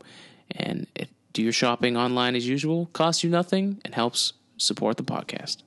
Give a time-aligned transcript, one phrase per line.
[0.49, 0.87] And
[1.33, 5.57] do your shopping online as usual, costs you nothing, and helps support the podcast.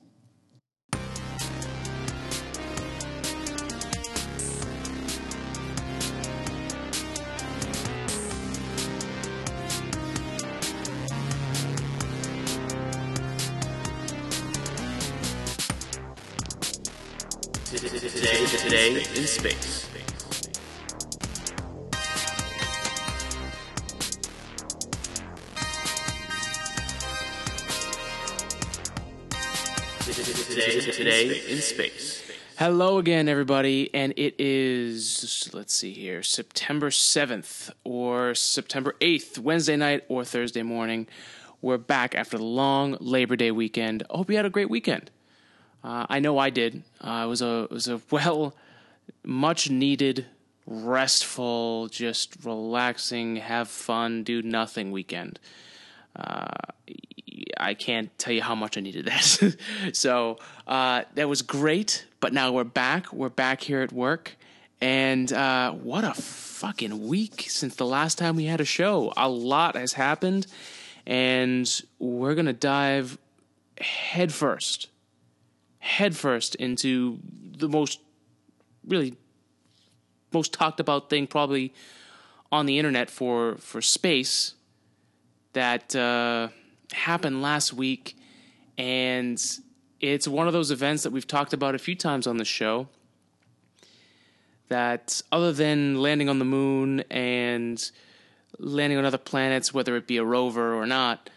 [18.85, 19.89] Today in space.
[30.45, 32.31] Today, today in space.
[32.59, 39.77] Hello again, everybody, and it is let's see here, September seventh or September eighth, Wednesday
[39.77, 41.07] night or Thursday morning.
[41.59, 44.03] We're back after the long Labor Day weekend.
[44.11, 45.09] I hope you had a great weekend.
[45.83, 46.83] Uh, I know I did.
[47.01, 48.53] Uh, it was a it was a well,
[49.23, 50.25] much needed,
[50.65, 55.39] restful, just relaxing, have fun, do nothing weekend.
[56.15, 56.47] Uh,
[57.57, 59.57] I can't tell you how much I needed that.
[59.93, 62.05] so uh, that was great.
[62.19, 63.11] But now we're back.
[63.13, 64.35] We're back here at work,
[64.81, 69.13] and uh, what a fucking week since the last time we had a show.
[69.15, 70.47] A lot has happened,
[71.05, 73.17] and we're gonna dive
[73.79, 74.87] headfirst
[75.85, 77.19] headfirst into
[77.57, 77.99] the most
[78.87, 79.15] really
[80.31, 81.73] most talked about thing probably
[82.51, 84.53] on the internet for for space
[85.53, 86.49] that uh,
[86.91, 88.17] happened last week,
[88.77, 89.41] and
[90.01, 92.87] it's one of those events that we've talked about a few times on the show.
[94.67, 97.91] That other than landing on the moon and
[98.57, 101.29] landing on other planets, whether it be a rover or not,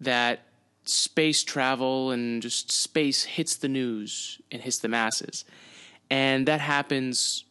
[0.00, 0.40] that
[0.84, 5.44] space travel and just space hits the news and hits the masses.
[6.10, 7.44] And that happens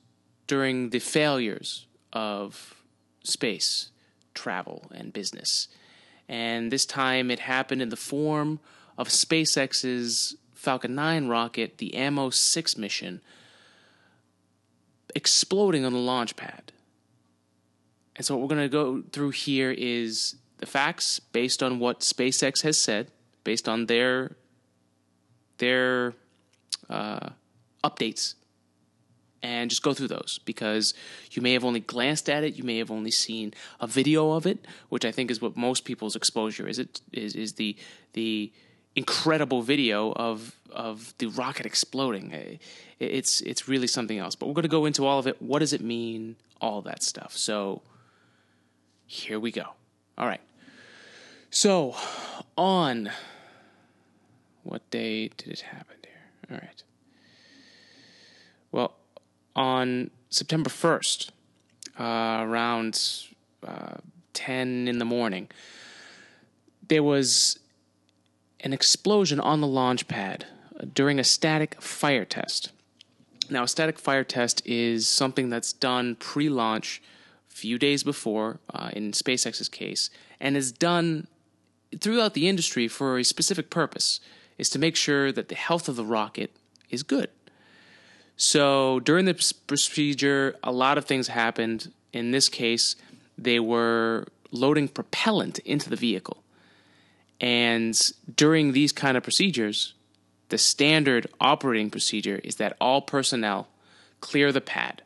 [0.47, 2.75] during the failures of
[3.23, 3.91] space
[4.33, 5.67] travel and business.
[6.27, 8.59] And this time it happened in the form
[8.97, 13.21] of SpaceX's Falcon 9 rocket, the Amos 6 mission,
[15.15, 16.71] exploding on the launch pad.
[18.15, 22.01] And so, what we're going to go through here is the facts based on what
[22.01, 23.07] SpaceX has said
[23.45, 24.35] based on their
[25.57, 26.13] their
[26.89, 27.29] uh,
[27.83, 28.35] updates
[29.41, 30.93] and just go through those because
[31.31, 34.45] you may have only glanced at it, you may have only seen a video of
[34.45, 36.79] it, which I think is what most people's exposure is.
[36.79, 37.75] It is is the
[38.13, 38.51] the
[38.95, 42.59] incredible video of of the rocket exploding.
[42.99, 44.35] It's it's really something else.
[44.35, 45.41] But we're going to go into all of it.
[45.41, 46.35] What does it mean?
[46.61, 47.35] All that stuff.
[47.37, 47.81] So
[49.05, 49.65] here we go.
[50.17, 50.41] All right.
[51.49, 51.95] So
[52.57, 53.09] on
[54.63, 56.51] what day did it happen here?
[56.51, 56.83] All right.
[58.71, 58.98] Well,
[59.55, 61.31] on September 1st,
[61.99, 63.25] uh, around
[63.65, 63.95] uh,
[64.33, 65.49] 10 in the morning,
[66.87, 67.59] there was
[68.61, 70.45] an explosion on the launch pad
[70.93, 72.71] during a static fire test.
[73.49, 77.01] Now, a static fire test is something that's done pre launch,
[77.49, 81.27] a few days before, uh, in SpaceX's case, and is done
[81.99, 84.19] throughout the industry for a specific purpose
[84.57, 86.51] is to make sure that the health of the rocket
[86.89, 87.29] is good.
[88.39, 91.91] So during the procedure, a lot of things happened.
[92.13, 92.95] In this case,
[93.37, 96.41] they were loading propellant into the vehicle.
[97.41, 97.99] And
[98.33, 99.93] during these kind of procedures,
[100.47, 103.67] the standard operating procedure is that all personnel
[104.21, 105.01] clear the pad.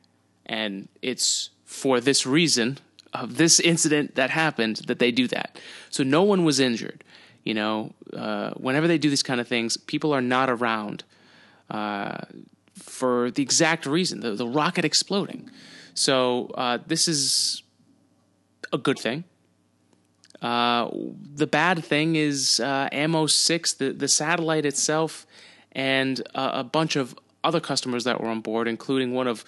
[0.45, 2.77] And it's for this reason
[3.13, 5.57] of this incident that happened that they do that.
[5.89, 7.03] So no one was injured.
[7.43, 11.03] You know, uh, whenever they do these kind of things, people are not around
[11.71, 12.19] uh,
[12.85, 15.49] for the exact reason the, the rocket exploding.
[15.93, 17.63] So uh, this is
[18.71, 19.23] a good thing.
[20.41, 20.89] Uh,
[21.35, 25.25] the bad thing is uh, Amos 6, the, the satellite itself,
[25.71, 29.43] and a bunch of other customers that were on board, including one of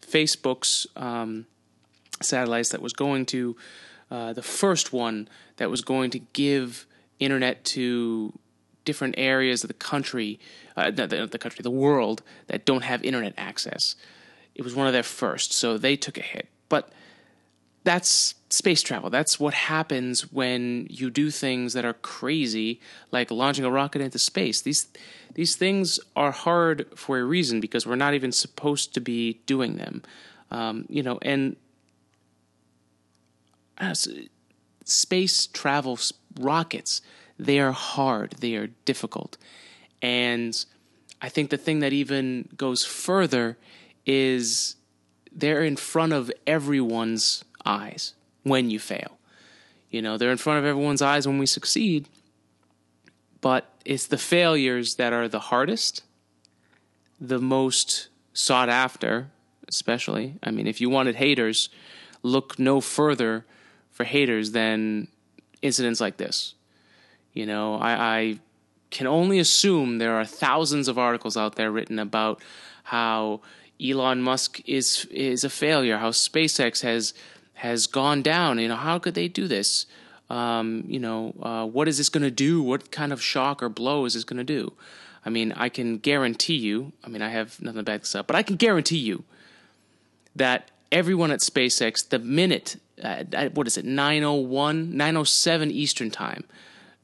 [0.00, 1.46] Facebook's um,
[2.22, 3.56] satellites that was going to,
[4.10, 6.86] uh, the first one that was going to give
[7.18, 8.32] internet to
[8.86, 10.40] different areas of the country,
[10.76, 13.96] uh, the, the country, the world that don't have internet access.
[14.54, 16.48] It was one of their first, so they took a hit.
[16.70, 16.90] But
[17.84, 19.10] that's space travel.
[19.10, 22.80] That's what happens when you do things that are crazy,
[23.12, 24.62] like launching a rocket into space.
[24.62, 24.88] These
[25.34, 29.76] these things are hard for a reason because we're not even supposed to be doing
[29.76, 30.02] them.
[30.50, 31.56] Um, you know, and
[34.84, 35.98] space travel
[36.40, 37.02] rockets
[37.38, 39.36] they are hard, they are difficult,
[40.02, 40.64] and
[41.20, 43.56] I think the thing that even goes further
[44.04, 44.76] is
[45.32, 49.18] they're in front of everyone's eyes when you fail.
[49.90, 52.08] You know, they're in front of everyone's eyes when we succeed,
[53.40, 56.02] but it's the failures that are the hardest,
[57.20, 59.30] the most sought after,
[59.68, 60.34] especially.
[60.42, 61.70] I mean, if you wanted haters,
[62.22, 63.46] look no further
[63.90, 65.08] for haters than
[65.62, 66.54] incidents like this.
[67.36, 68.38] You know, I, I
[68.90, 72.42] can only assume there are thousands of articles out there written about
[72.84, 73.42] how
[73.80, 77.12] Elon Musk is is a failure, how SpaceX has
[77.54, 78.58] has gone down.
[78.58, 79.84] You know, how could they do this?
[80.30, 82.62] Um, you know, uh, what is this going to do?
[82.62, 84.72] What kind of shock or blow is this going to do?
[85.24, 86.92] I mean, I can guarantee you.
[87.04, 89.24] I mean, I have nothing to back this up, but I can guarantee you
[90.34, 96.44] that everyone at SpaceX, the minute uh, what is it, 901, 907 Eastern time,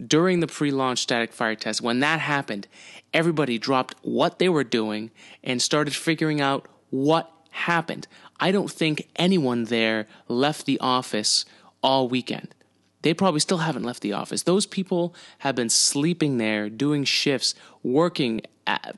[0.07, 2.67] during the pre-launch static fire test, when that happened,
[3.13, 5.11] everybody dropped what they were doing
[5.43, 8.07] and started figuring out what happened.
[8.41, 11.45] I don't think anyone there left the office
[11.83, 12.55] all weekend.
[13.03, 14.45] They probably still haven't left the office.
[14.45, 18.97] Those people have been sleeping there, doing shifts, working at,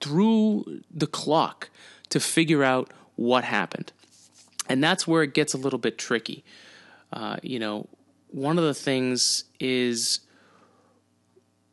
[0.00, 1.70] through the clock
[2.10, 3.92] to figure out what happened.
[4.68, 6.44] And that's where it gets a little bit tricky.
[7.12, 7.88] Uh, you know,
[8.34, 10.20] one of the things is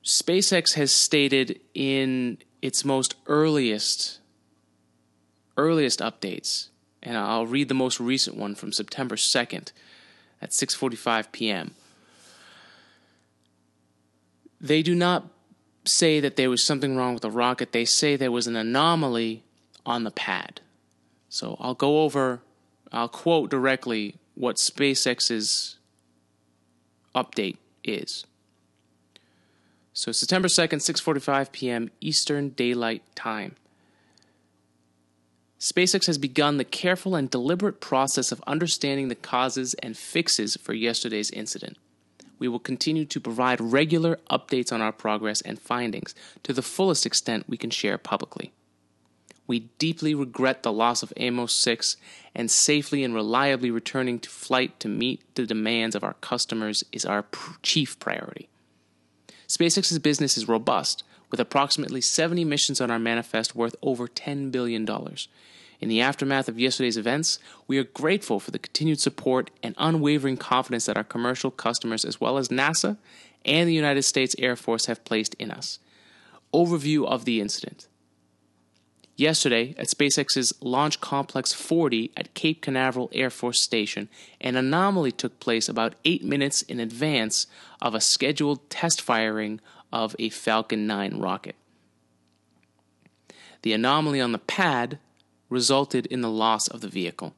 [0.04, 4.19] SpaceX has stated in its most earliest
[5.58, 6.69] earliest updates,
[7.02, 9.72] and I'll read the most recent one from September 2nd
[10.40, 11.74] at 6:45 p.m.
[14.60, 15.28] They do not
[15.84, 17.72] say that there was something wrong with the rocket.
[17.72, 19.44] They say there was an anomaly
[19.84, 20.62] on the pad.
[21.28, 22.42] So I'll go over
[22.92, 25.78] I'll quote directly what SpaceX's
[27.16, 28.25] update is.
[29.94, 31.92] So September 2nd, 6:45 p.m.
[32.00, 33.56] Eastern Daylight Time.
[35.60, 40.74] SpaceX has begun the careful and deliberate process of understanding the causes and fixes for
[40.74, 41.78] yesterday's incident.
[42.40, 47.06] We will continue to provide regular updates on our progress and findings to the fullest
[47.06, 48.52] extent we can share publicly.
[49.48, 51.98] We deeply regret the loss of Amos 6
[52.34, 57.06] and safely and reliably returning to flight to meet the demands of our customers is
[57.06, 58.48] our pr- chief priority.
[59.48, 64.88] SpaceX's business is robust, with approximately 70 missions on our manifest worth over $10 billion.
[65.82, 70.38] In the aftermath of yesterday's events, we are grateful for the continued support and unwavering
[70.38, 72.98] confidence that our commercial customers, as well as NASA
[73.44, 75.80] and the United States Air Force, have placed in us.
[76.54, 77.88] Overview of the incident.
[79.22, 84.10] Yesterday, at SpaceX's Launch Complex 40 at Cape Canaveral Air Force Station,
[84.42, 87.46] an anomaly took place about eight minutes in advance
[87.80, 89.62] of a scheduled test firing
[89.94, 91.56] of a Falcon 9 rocket.
[93.62, 94.98] The anomaly on the pad
[95.50, 97.36] resulted in the loss of the vehicle.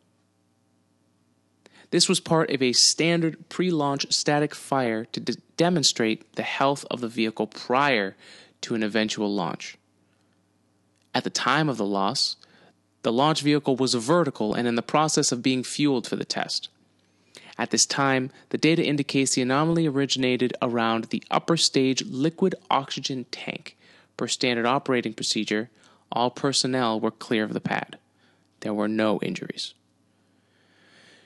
[1.91, 6.85] This was part of a standard pre launch static fire to de- demonstrate the health
[6.89, 8.15] of the vehicle prior
[8.61, 9.77] to an eventual launch.
[11.13, 12.35] At the time of the loss,
[13.03, 16.69] the launch vehicle was vertical and in the process of being fueled for the test.
[17.57, 23.25] At this time, the data indicates the anomaly originated around the upper stage liquid oxygen
[23.31, 23.77] tank.
[24.17, 25.69] Per standard operating procedure,
[26.11, 27.97] all personnel were clear of the pad.
[28.61, 29.73] There were no injuries.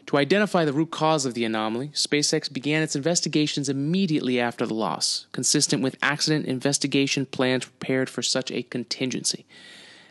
[0.08, 4.74] To identify the root cause of the anomaly, SpaceX began its investigations immediately after the
[4.74, 9.46] loss, consistent with accident investigation plans prepared for such a contingency.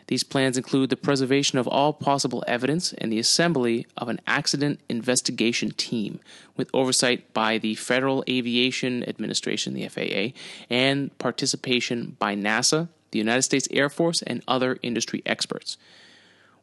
[0.07, 4.79] These plans include the preservation of all possible evidence and the assembly of an accident
[4.87, 6.21] investigation team
[6.55, 10.37] with oversight by the Federal Aviation Administration, the FAA,
[10.69, 15.77] and participation by NASA, the United States Air Force, and other industry experts.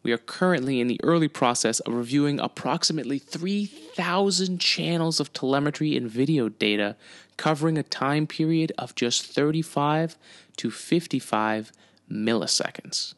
[0.02, 6.10] We are currently in the early process of reviewing approximately 3,000 channels of telemetry and
[6.10, 6.96] video data
[7.36, 10.16] covering a time period of just 35
[10.58, 11.72] to 55
[12.10, 13.14] milliseconds.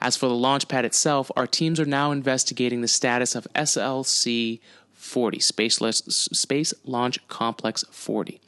[0.00, 4.60] As for the launch pad itself, our teams are now investigating the status of SLC
[4.92, 8.40] 40, Space, Launch Complex 40.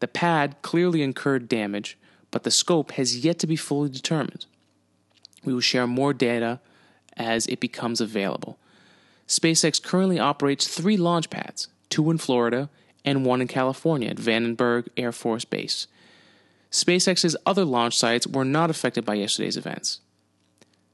[0.00, 1.98] The pad clearly incurred damage,
[2.30, 4.46] but the scope has yet to be fully determined.
[5.44, 6.60] We will share more data
[7.16, 8.58] as it becomes available.
[9.26, 12.70] SpaceX currently operates three launch pads, two in Florida
[13.04, 15.86] and one in California at Vandenberg Air Force Base.
[16.70, 20.00] SpaceX's other launch sites were not affected by yesterday's events.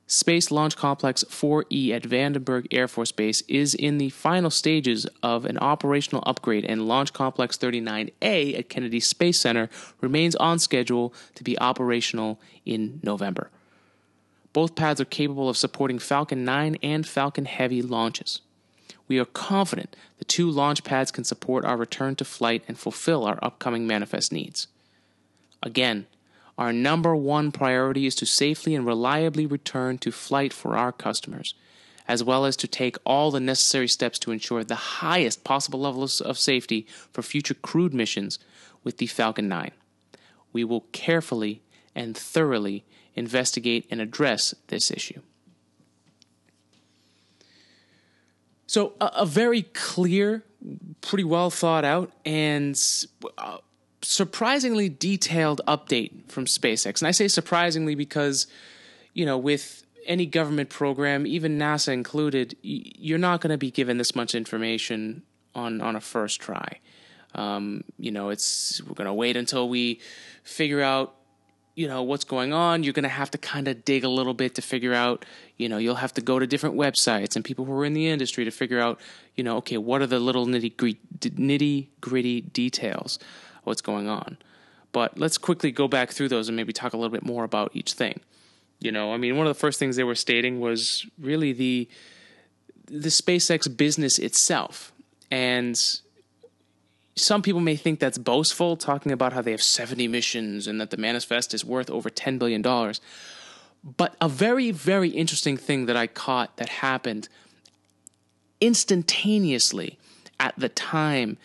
[0.06, 5.46] Space Launch Complex 4E at Vandenberg Air Force Base is in the final stages of
[5.46, 9.70] an operational upgrade, and Launch Complex 39A at Kennedy Space Center
[10.02, 13.50] remains on schedule to be operational in November.
[14.52, 18.42] Both pads are capable of supporting Falcon 9 and Falcon Heavy launches.
[19.08, 23.24] We are confident the two launch pads can support our return to flight and fulfill
[23.24, 24.66] our upcoming manifest needs.
[25.62, 26.06] Again,
[26.56, 31.54] our number one priority is to safely and reliably return to flight for our customers,
[32.06, 36.20] as well as to take all the necessary steps to ensure the highest possible levels
[36.20, 38.38] of safety for future crewed missions
[38.84, 39.72] with the Falcon 9.
[40.52, 41.62] We will carefully
[41.94, 42.84] and thoroughly
[43.14, 45.20] investigate and address this issue.
[48.66, 50.44] So, a, a very clear,
[51.00, 52.80] pretty well thought out, and
[53.38, 53.58] uh,
[54.04, 57.00] surprisingly detailed update from SpaceX.
[57.00, 58.46] And I say surprisingly because,
[59.12, 63.98] you know, with any government program, even NASA included, you're not going to be given
[63.98, 65.22] this much information
[65.54, 66.80] on on a first try.
[67.34, 70.00] Um, you know, it's we're going to wait until we
[70.42, 71.14] figure out
[71.74, 74.34] you know what's going on you're going to have to kind of dig a little
[74.34, 75.24] bit to figure out
[75.56, 78.08] you know you'll have to go to different websites and people who are in the
[78.08, 79.00] industry to figure out
[79.34, 83.18] you know okay what are the little nitty gritty nitty gritty details
[83.64, 84.38] what's going on.
[84.92, 87.72] But let's quickly go back through those and maybe talk a little bit more about
[87.74, 88.20] each thing.
[88.80, 91.88] You know i mean one of the first things they were stating was really the
[92.86, 94.92] the SpaceX business itself.
[95.30, 95.80] And
[97.16, 100.90] some people may think that's boastful, talking about how they have 70 missions and that
[100.90, 102.62] the manifest is worth over $10 billion.
[103.82, 107.28] But a very, very interesting thing that I caught that happened
[108.60, 109.98] instantaneously
[110.40, 111.36] at the time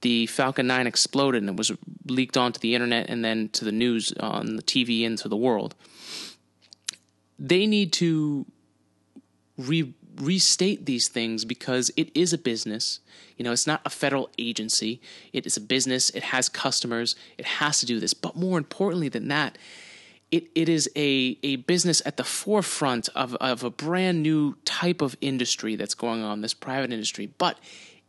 [0.00, 1.72] the Falcon 9 exploded and it was
[2.06, 5.36] leaked onto the internet and then to the news on the TV and to the
[5.36, 5.74] world.
[7.38, 8.46] They need to
[9.56, 13.00] re- restate these things because it is a business.
[13.36, 15.00] You know, it's not a federal agency.
[15.32, 16.10] It is a business.
[16.10, 17.16] It has customers.
[17.38, 18.14] It has to do this.
[18.14, 19.56] But more importantly than that,
[20.30, 25.02] it, it is a, a business at the forefront of, of a brand new type
[25.02, 27.32] of industry that's going on, this private industry.
[27.38, 27.58] But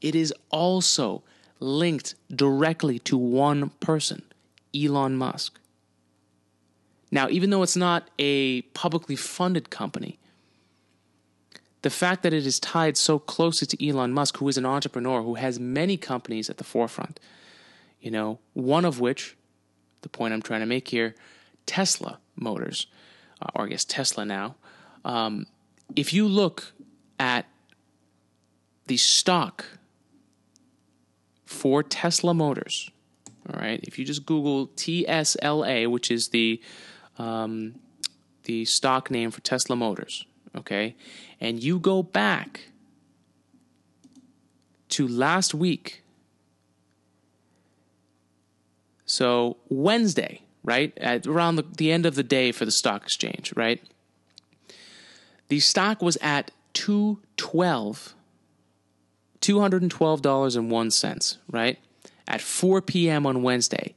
[0.01, 1.23] it is also
[1.61, 4.23] linked directly to one person,
[4.75, 5.59] Elon Musk.
[7.11, 10.17] Now, even though it's not a publicly funded company,
[11.81, 15.21] the fact that it is tied so closely to Elon Musk, who is an entrepreneur
[15.21, 17.19] who has many companies at the forefront,
[17.99, 19.35] you know, one of which,
[20.01, 21.15] the point I'm trying to make here,
[21.65, 22.87] Tesla Motors,
[23.41, 24.55] uh, or I guess Tesla now.
[25.03, 25.47] Um,
[25.95, 26.73] if you look
[27.19, 27.45] at
[28.87, 29.65] the stock
[31.51, 32.89] for Tesla Motors,
[33.47, 36.61] all right, if you just Google TSLA, which is the
[37.19, 37.75] um,
[38.43, 40.95] the stock name for Tesla Motors, okay,
[41.39, 42.61] and you go back
[44.89, 46.03] to last week,
[49.05, 53.53] so Wednesday, right, at around the, the end of the day for the stock exchange,
[53.55, 53.83] right,
[55.49, 58.15] the stock was at 212
[59.41, 61.79] $212.01, right?
[62.27, 63.25] At 4 p.m.
[63.25, 63.95] on Wednesday.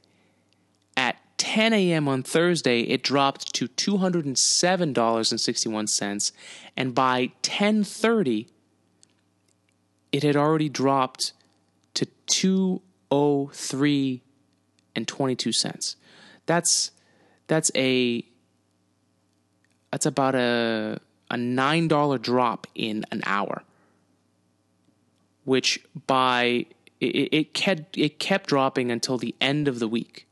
[0.97, 2.07] At 10 a.m.
[2.07, 6.31] on Thursday, it dropped to $207.61,
[6.77, 8.47] and by 10:30,
[10.11, 11.33] it had already dropped
[11.93, 14.21] to 203
[14.95, 15.95] and 22 cents.
[16.45, 16.91] That's
[17.47, 18.23] that's a
[19.91, 20.99] that's about a
[21.29, 23.63] a nine dollar drop in an hour,
[25.45, 26.65] which by
[26.99, 30.27] it, it kept it kept dropping until the end of the week.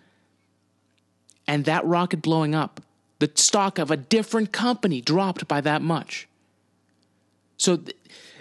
[1.47, 2.81] and that rocket blowing up,
[3.21, 6.27] the stock of a different company dropped by that much.
[7.59, 7.97] So th-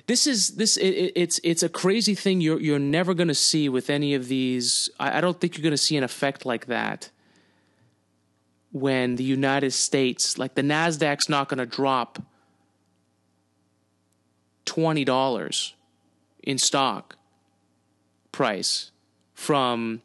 [0.08, 3.70] this is this it, it's it's a crazy thing you're you're never going to see
[3.70, 4.90] with any of these.
[5.00, 7.12] I, I don't think you're going to see an effect like that
[8.72, 12.18] when the United States, like the Nasdaq's not going to drop
[14.66, 15.74] twenty dollars
[16.42, 17.18] in stock
[18.32, 18.92] price
[19.34, 20.02] from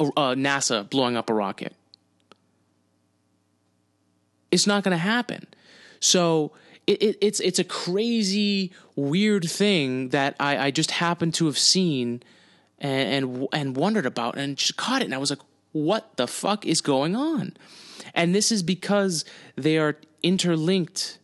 [0.00, 1.74] uh, NASA blowing up a rocket.
[4.50, 5.46] It's not going to happen.
[6.00, 6.52] So
[6.86, 11.58] it, it, it's it's a crazy, weird thing that I, I just happened to have
[11.58, 12.22] seen
[12.78, 15.40] and, and and wondered about and just caught it, and I was like,
[15.72, 17.56] "What the fuck is going on?"
[18.14, 19.24] And this is because
[19.56, 21.18] they are interlinked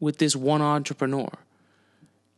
[0.00, 1.30] with this one entrepreneur.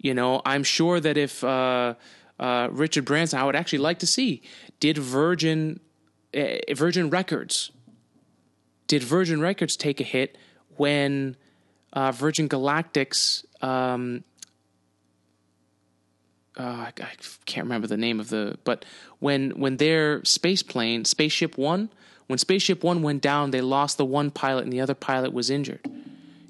[0.01, 1.95] You know, I'm sure that if uh,
[2.39, 4.43] uh, Richard Branson, I would actually like to see,
[4.81, 5.81] did Virgin
[6.35, 7.71] uh, Virgin Records
[8.91, 10.37] did Virgin Records take a hit
[10.77, 11.37] when
[11.93, 14.25] uh, Virgin Galactic's um,
[16.59, 17.11] uh, I, I
[17.47, 18.85] can't remember the name of the but
[19.21, 21.89] when when their space plane spaceship one
[22.27, 25.51] when spaceship one went down they lost the one pilot and the other pilot was
[25.51, 25.89] injured.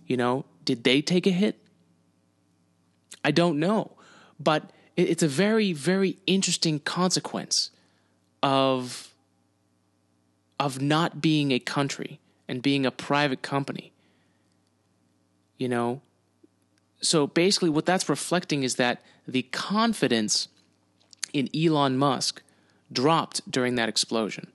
[0.07, 1.59] You know did they take a hit
[3.25, 3.93] i don't know.
[4.39, 7.71] But it's a very very interesting consequence
[8.43, 9.15] of
[10.59, 13.93] of not being a country and being a private company
[15.61, 16.01] you know?
[17.03, 20.49] So basically what that's reflecting is that the confidence
[21.33, 22.43] in Elon Musk
[22.93, 24.49] dropped during that explosion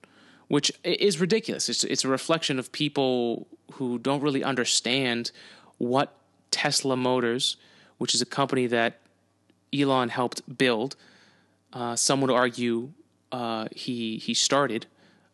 [0.48, 1.68] which is ridiculous.
[1.68, 5.30] It's it's a reflection of people who don't really understand
[5.78, 6.14] what
[6.50, 7.56] Tesla Motors
[7.98, 9.00] which is a company that
[9.74, 10.96] Elon helped build.
[11.72, 12.90] Uh, some would argue
[13.32, 14.86] uh, he he started,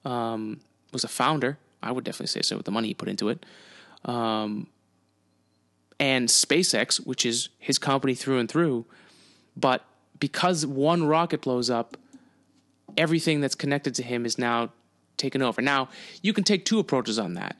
[0.05, 0.61] um,
[0.93, 1.59] was a founder.
[1.83, 3.45] I would definitely say so with the money he put into it.
[4.05, 4.69] Um,
[5.99, 8.87] and SpaceX, which is his company through and through,
[9.57, 9.85] but
[10.19, 11.97] because one rocket blows up,
[12.97, 14.71] everything that's connected to him is now
[15.17, 15.63] taken over.
[15.63, 15.89] Now,
[16.23, 17.57] you can take two approaches on that.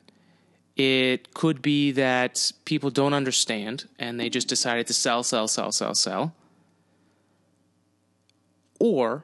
[0.75, 5.71] It could be that people don't understand and they just decided to sell, sell, sell,
[5.71, 6.33] sell, sell.
[8.79, 9.23] Or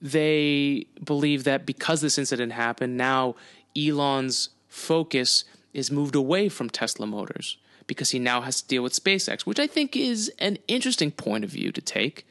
[0.00, 3.34] they believe that because this incident happened, now
[3.76, 5.44] Elon's focus
[5.74, 9.58] is moved away from Tesla Motors because he now has to deal with SpaceX, which
[9.58, 12.26] I think is an interesting point of view to take.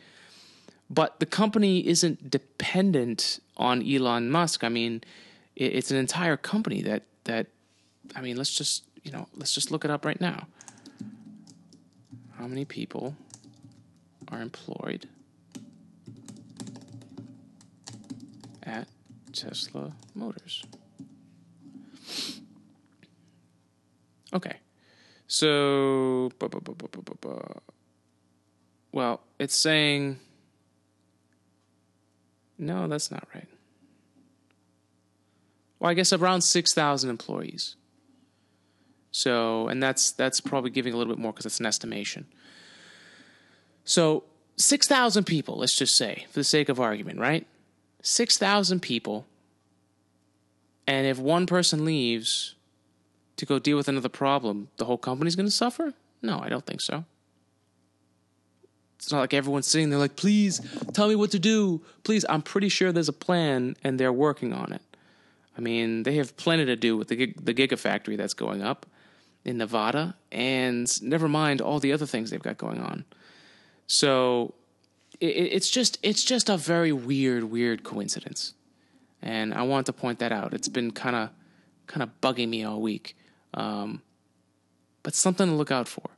[0.90, 4.64] But the company isn't dependent on Elon Musk.
[4.64, 5.04] I mean,
[5.58, 7.48] it's an entire company that that
[8.16, 10.48] I mean, let's just, you know, let's just look it up right now.
[12.38, 13.16] How many people
[14.30, 15.08] are employed
[18.64, 18.88] at
[19.32, 20.64] Tesla Motors.
[24.34, 24.58] Okay.
[25.28, 26.32] So,
[28.92, 30.20] well, it's saying,
[32.58, 33.48] no, that's not right.
[35.80, 37.76] Well, I guess around 6,000 employees.
[39.12, 42.28] So, and that's that's probably giving a little bit more because it's an estimation.
[43.84, 44.24] So,
[44.58, 47.48] 6,000 people, let's just say, for the sake of argument, right?
[48.02, 49.26] 6,000 people.
[50.86, 52.56] And if one person leaves
[53.38, 55.94] to go deal with another problem, the whole company's going to suffer?
[56.22, 57.06] No, I don't think so.
[58.98, 60.60] It's not like everyone's sitting there like, please
[60.94, 61.82] tell me what to do.
[62.04, 64.82] Please, I'm pretty sure there's a plan and they're working on it.
[65.58, 68.86] I mean, they have plenty to do with the, the Gigafactory that's going up
[69.44, 73.06] in Nevada, and never mind all the other things they've got going on.
[73.88, 74.54] So
[75.20, 78.54] it, it's just it's just a very weird, weird coincidence,
[79.22, 80.54] and I want to point that out.
[80.54, 81.30] It's been kind of
[81.88, 83.16] kind of bugging me all week,
[83.54, 84.02] um,
[85.02, 86.10] but something to look out for.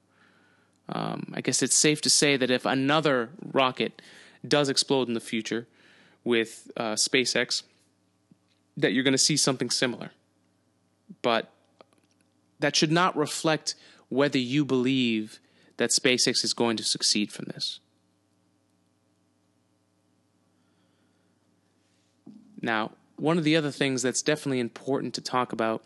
[0.90, 4.02] Um, I guess it's safe to say that if another rocket
[4.46, 5.68] does explode in the future
[6.24, 7.62] with uh, SpaceX,
[8.82, 10.12] that you're going to see something similar.
[11.22, 11.52] But
[12.60, 13.76] that should not reflect
[14.10, 15.40] whether you believe
[15.78, 17.80] that SpaceX is going to succeed from this.
[22.62, 25.84] Now, one of the other things that's definitely important to talk about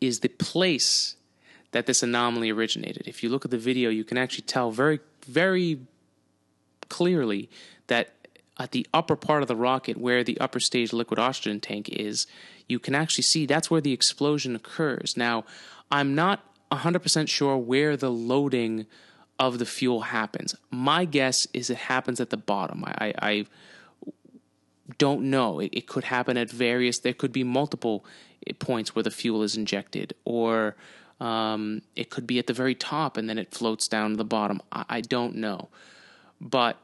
[0.00, 1.16] is the place
[1.72, 3.06] that this anomaly originated.
[3.06, 5.80] If you look at the video, you can actually tell very, very
[6.88, 7.48] clearly
[7.88, 8.12] that
[8.58, 12.26] at the upper part of the rocket, where the upper stage liquid oxygen tank is,
[12.68, 15.16] you can actually see that's where the explosion occurs.
[15.16, 15.44] Now,
[15.90, 18.86] I'm not 100% sure where the loading
[19.38, 20.54] of the fuel happens.
[20.70, 22.84] My guess is it happens at the bottom.
[22.84, 23.46] I, I, I
[24.98, 25.60] don't know.
[25.60, 28.04] It, it, could happen at various, there could be multiple
[28.58, 30.76] points where the fuel is injected, or
[31.20, 34.24] um, it could be at the very top and then it floats down to the
[34.24, 34.60] bottom.
[34.72, 35.68] I, I don't know.
[36.40, 36.78] But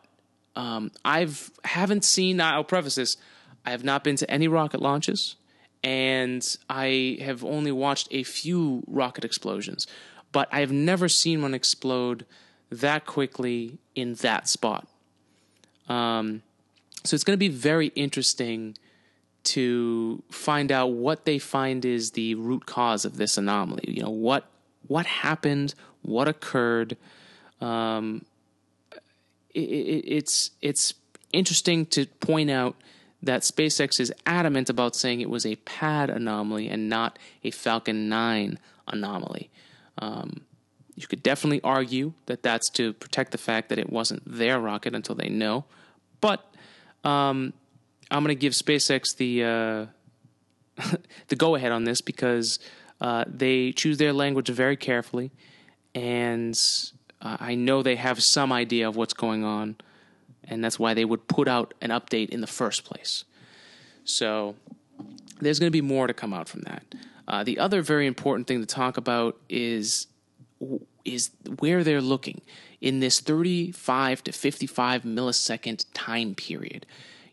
[0.57, 2.41] um, I've haven't seen.
[2.41, 3.17] I'll preface this:
[3.65, 5.37] I have not been to any rocket launches
[5.85, 9.87] and I have only watched a few rocket explosions,
[10.33, 12.25] but I have never seen one explode
[12.71, 14.89] that quickly in that spot.
[15.87, 16.43] Um,
[17.05, 18.79] so it's going to be very interesting
[19.45, 23.85] to find out what they find is the root cause of this anomaly.
[23.87, 24.47] You know what
[24.87, 26.97] what happened, what occurred.
[27.61, 28.25] Um,
[29.55, 30.95] it's it's
[31.33, 32.77] interesting to point out
[33.23, 38.09] that SpaceX is adamant about saying it was a pad anomaly and not a Falcon
[38.09, 39.51] 9 anomaly.
[39.99, 40.43] Um,
[40.95, 44.95] you could definitely argue that that's to protect the fact that it wasn't their rocket
[44.95, 45.65] until they know.
[46.21, 46.45] But
[47.03, 47.53] um,
[48.11, 50.97] I'm going to give SpaceX the uh,
[51.29, 52.59] the go ahead on this because
[53.01, 55.33] uh, they choose their language very carefully,
[55.95, 56.59] and
[57.25, 59.77] uh, I know they have some idea of what's going on,
[60.45, 63.25] and that's why they would put out an update in the first place.
[64.05, 64.55] So
[65.41, 66.85] there's going to be more to come out from that.
[67.27, 70.07] Uh, the other very important thing to talk about is
[71.05, 72.41] is where they're looking
[72.81, 76.87] in this 35 to 55 millisecond time period.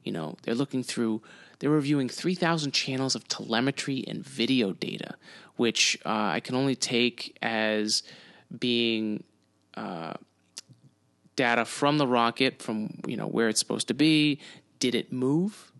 [0.03, 1.21] You know, they're looking through,
[1.59, 5.15] they're reviewing 3,000 channels of telemetry and video data,
[5.55, 8.03] which uh, I can only take as
[8.59, 9.23] being
[9.75, 10.13] uh,
[11.35, 14.39] data from the rocket, from you know where it's supposed to be.
[14.79, 15.71] Did it move?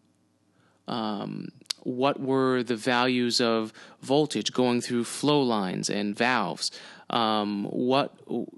[0.87, 1.49] Um,
[1.83, 6.71] what were the values of voltage going through flow lines and valves?
[7.09, 8.13] Um, what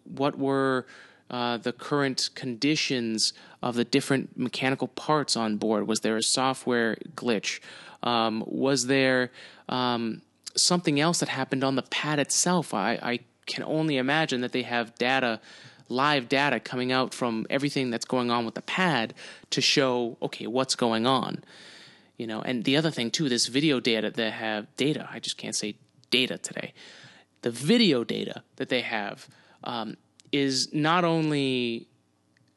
[0.05, 0.85] what were
[1.29, 5.87] uh, the current conditions of the different mechanical parts on board?
[5.87, 7.59] Was there a software glitch?
[8.03, 9.31] Um, was there
[9.69, 10.21] um,
[10.55, 12.73] something else that happened on the pad itself?
[12.73, 15.39] I, I can only imagine that they have data
[15.89, 19.13] live data coming out from everything that's going on with the pad
[19.49, 21.43] to show okay what's going on
[22.17, 22.41] you know?
[22.41, 25.75] And the other thing too this video data that have data i just can't say
[26.09, 26.73] data today.
[27.41, 29.27] The video data that they have
[29.63, 29.97] um,
[30.31, 31.87] is not only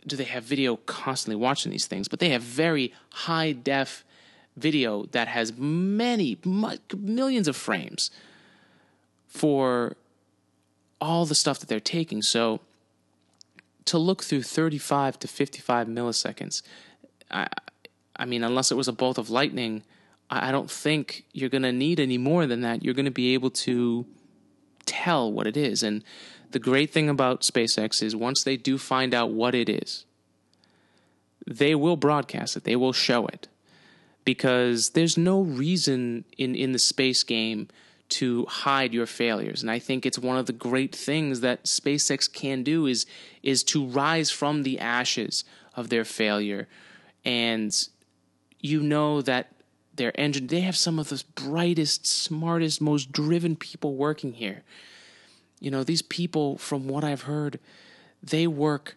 [0.07, 4.05] do they have video constantly watching these things but they have very high def
[4.57, 8.11] video that has many millions of frames
[9.27, 9.97] for
[11.01, 12.61] all the stuff that they're taking so
[13.85, 16.63] to look through 35 to 55 milliseconds,
[17.31, 17.47] I,
[18.17, 19.83] I mean, unless it was a bolt of lightning,
[20.29, 22.83] I don't think you're going to need any more than that.
[22.83, 24.07] You're going to be able to
[24.85, 25.83] tell what it is.
[25.83, 26.03] And
[26.51, 30.05] the great thing about SpaceX is once they do find out what it is,
[31.47, 33.49] they will broadcast it, they will show it.
[34.25, 37.69] Because there's no reason in, in the space game
[38.09, 39.63] to hide your failures.
[39.63, 43.07] And I think it's one of the great things that SpaceX can do is
[43.43, 46.69] is to rise from the ashes of their failure.
[47.25, 47.77] And
[48.61, 49.53] you know that
[49.95, 54.63] their engine they have some of the brightest, smartest, most driven people working here.
[55.61, 57.59] You know, these people from what I've heard,
[58.23, 58.97] they work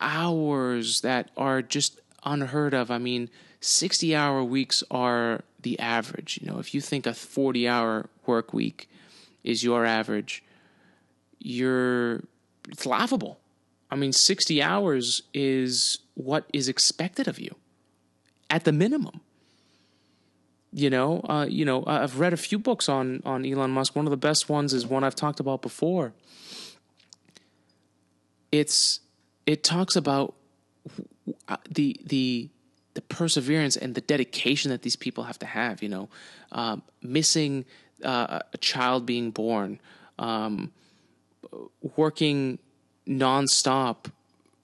[0.00, 2.90] hours that are just unheard of.
[2.90, 6.38] I mean, 60 hour weeks are the average.
[6.42, 8.88] You know, if you think a 40 hour work week
[9.44, 10.42] is your average,
[11.38, 12.22] you're
[12.68, 13.38] it's laughable.
[13.90, 17.54] I mean, 60 hours is what is expected of you
[18.48, 19.20] at the minimum.
[20.72, 23.94] You know, uh, you know, I've read a few books on on Elon Musk.
[23.94, 26.14] One of the best ones is one I've talked about before.
[28.50, 29.00] It's
[29.44, 30.34] it talks about
[31.48, 32.48] uh, the the
[32.94, 35.82] the perseverance and the dedication that these people have to have.
[35.82, 36.08] You know,
[36.52, 37.64] um, missing
[38.04, 39.80] uh, a child being born,
[40.18, 40.72] um,
[41.96, 42.58] working
[43.06, 44.10] nonstop,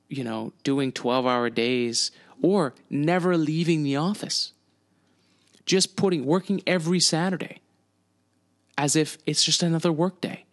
[0.09, 2.11] you know, doing twelve hour days,
[2.43, 4.53] or never leaving the office.
[5.67, 7.59] Just putting working every Saturday,
[8.79, 10.45] as if it's just another workday.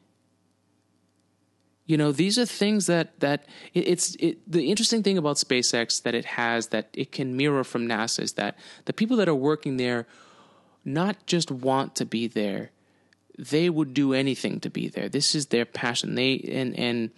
[1.86, 6.02] You know, these are things that that it, it's it, the interesting thing about SpaceX
[6.04, 9.36] that it has that it can mirror from NASA is that the people that are
[9.36, 10.08] working there
[10.84, 12.72] not just want to be there,
[13.38, 15.10] they would do anything to be there.
[15.10, 16.16] This is their passion.
[16.16, 17.12] They and and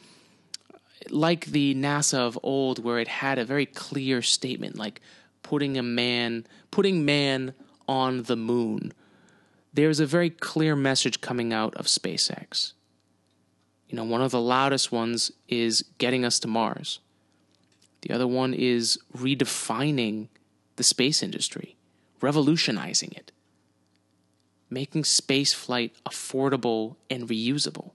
[1.09, 5.01] like the NASA of old, where it had a very clear statement, like
[5.43, 7.53] putting a man, putting man
[7.87, 8.93] on the moon.
[9.73, 12.73] There's a very clear message coming out of SpaceX.
[13.89, 16.99] You know, one of the loudest ones is getting us to Mars.
[18.01, 20.27] The other one is redefining
[20.75, 21.75] the space industry,
[22.21, 23.31] revolutionizing it,
[24.69, 27.91] making space flight affordable and reusable.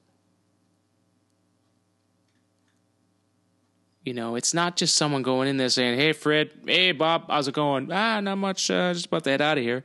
[4.05, 7.47] You know, it's not just someone going in there saying, "Hey, Fred, hey, Bob, how's
[7.47, 8.69] it going?" Ah, not much.
[8.69, 9.85] Uh, just about to head out of here.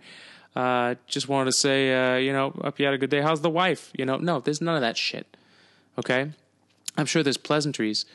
[0.56, 3.22] Uh, just wanted to say, uh, you know, hope you had a good day.
[3.22, 3.92] How's the wife?
[3.96, 5.38] You know, no, there's none of that shit.
[5.98, 6.32] Okay?
[6.98, 8.06] I'm sure there's pleasantries,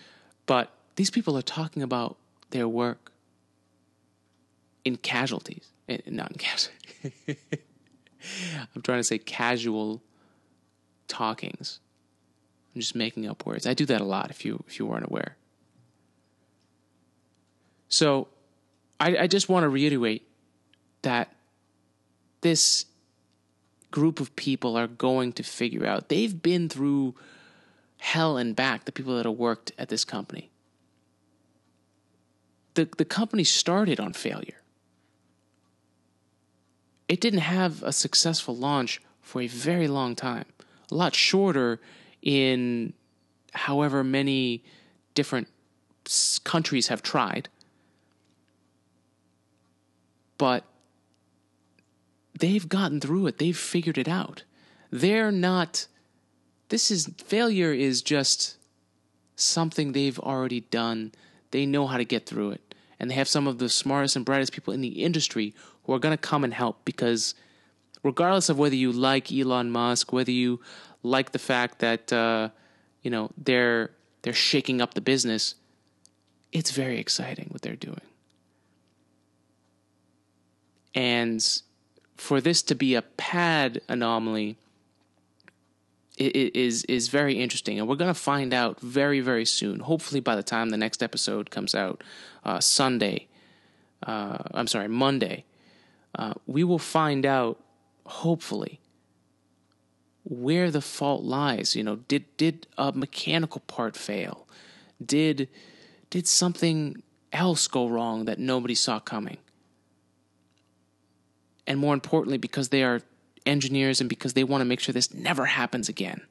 [0.46, 2.16] But these people are talking about
[2.50, 3.12] their work
[4.84, 7.36] in casualties, eh, not in casualties.
[8.74, 10.02] I'm trying to say casual
[11.08, 11.80] talkings.
[12.74, 13.66] I'm just making up words.
[13.66, 15.36] I do that a lot if you if you weren't aware.
[17.88, 18.28] So
[18.98, 20.26] I, I just want to reiterate
[21.02, 21.34] that
[22.40, 22.86] this
[23.90, 26.08] group of people are going to figure out.
[26.08, 27.14] They've been through
[28.02, 30.50] hell and back, the people that have worked at this company.
[32.74, 34.60] The, the company started on failure.
[37.08, 40.46] It didn't have a successful launch for a very long time,
[40.90, 41.80] a lot shorter
[42.22, 42.92] in
[43.54, 44.64] however many
[45.14, 45.46] different
[46.42, 47.48] countries have tried.
[50.38, 50.64] But
[52.36, 54.42] they've gotten through it, they've figured it out.
[54.90, 55.86] They're not,
[56.72, 58.56] this is, failure is just
[59.36, 61.12] something they've already done.
[61.50, 62.74] They know how to get through it.
[62.98, 65.54] And they have some of the smartest and brightest people in the industry
[65.84, 67.34] who are going to come and help because
[68.02, 70.60] regardless of whether you like Elon Musk, whether you
[71.02, 72.48] like the fact that uh,
[73.02, 73.90] you know they're
[74.22, 75.56] they're shaking up the business,
[76.52, 78.00] it's very exciting what they're doing.
[80.94, 81.44] And
[82.16, 84.56] for this to be a pad anomaly
[86.26, 89.80] is is very interesting, and we're going to find out very very soon.
[89.80, 92.02] Hopefully, by the time the next episode comes out,
[92.44, 93.28] uh, Sunday.
[94.02, 95.44] Uh, I'm sorry, Monday.
[96.14, 97.62] Uh, we will find out,
[98.04, 98.80] hopefully,
[100.24, 101.76] where the fault lies.
[101.76, 104.46] You know, did did a mechanical part fail?
[105.04, 105.48] Did
[106.10, 109.38] did something else go wrong that nobody saw coming?
[111.66, 113.00] and more importantly, because they are
[113.46, 116.22] engineers and because they want to make sure this never happens again.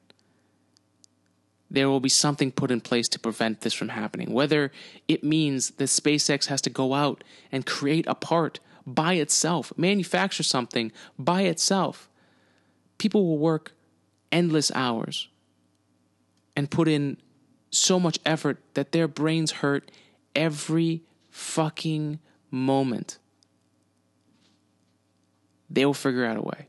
[1.70, 4.32] There will be something put in place to prevent this from happening.
[4.32, 4.72] Whether
[5.08, 10.42] it means that SpaceX has to go out and create a part by itself, manufacture
[10.42, 12.10] something by itself.
[12.98, 13.72] People will work
[14.30, 15.28] endless hours
[16.54, 17.16] and put in
[17.70, 19.90] so much effort that their brains hurt
[20.34, 22.18] every fucking
[22.50, 23.18] moment
[25.72, 26.66] they will figure out a way.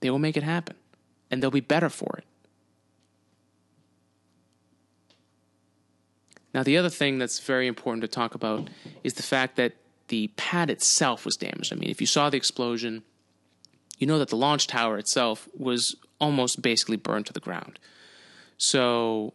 [0.00, 0.76] They will make it happen,
[1.30, 2.24] and they'll be better for it.
[6.52, 8.70] Now, the other thing that's very important to talk about
[9.04, 9.76] is the fact that
[10.08, 11.72] the pad itself was damaged.
[11.72, 13.02] I mean, if you saw the explosion,
[13.98, 17.78] you know that the launch tower itself was almost basically burned to the ground.
[18.56, 19.34] So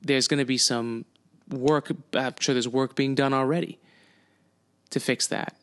[0.00, 1.06] there's going to be some
[1.48, 3.78] work, I'm sure there's work being done already
[4.90, 5.56] to fix that.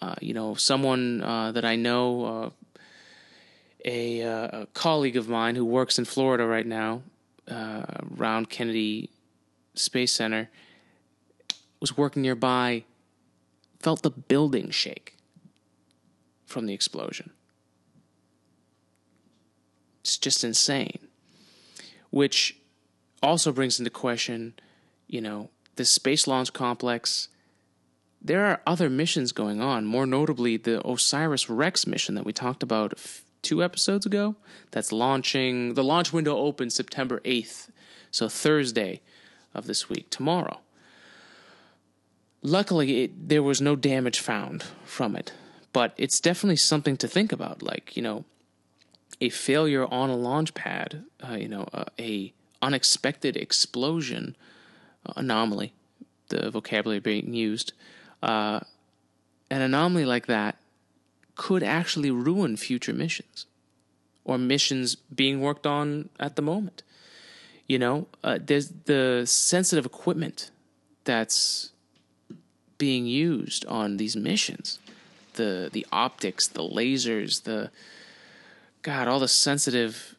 [0.00, 2.50] Uh, you know, someone uh, that I know, uh,
[3.84, 7.02] a, uh, a, colleague of mine who works in Florida right now,
[7.48, 7.84] uh,
[8.18, 9.10] around Kennedy
[9.74, 10.48] Space Center,
[11.80, 12.84] was working nearby,
[13.80, 15.16] felt the building shake
[16.46, 17.30] from the explosion.
[20.02, 21.08] It's just insane.
[22.10, 22.58] Which
[23.22, 24.54] also brings into question,
[25.08, 27.28] you know, the space launch complex
[28.24, 32.94] there are other missions going on, more notably the OSIRIS-REx mission that we talked about
[33.42, 34.36] two episodes ago.
[34.70, 37.68] That's launching, the launch window opens September 8th,
[38.10, 39.00] so Thursday
[39.54, 40.60] of this week, tomorrow.
[42.42, 45.32] Luckily, it, there was no damage found from it,
[45.72, 47.62] but it's definitely something to think about.
[47.62, 48.24] Like, you know,
[49.20, 54.36] a failure on a launch pad, uh, you know, uh, a unexpected explosion
[55.06, 55.72] uh, anomaly,
[56.28, 57.72] the vocabulary being used,
[58.22, 58.60] uh,
[59.50, 60.56] an anomaly like that
[61.34, 63.46] could actually ruin future missions
[64.24, 66.82] or missions being worked on at the moment.
[67.66, 70.50] You know, uh, there's the sensitive equipment
[71.04, 71.70] that's
[72.78, 74.78] being used on these missions
[75.34, 77.70] the the optics, the lasers, the
[78.82, 80.16] God, all the sensitive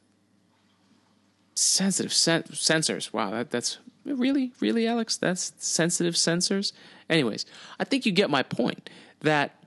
[1.56, 3.14] sensitive sen- sensors.
[3.14, 5.18] Wow, that, that's really really Alex.
[5.18, 6.74] That's sensitive sensors.
[7.10, 7.46] Anyways,
[7.80, 8.90] I think you get my point
[9.22, 9.63] that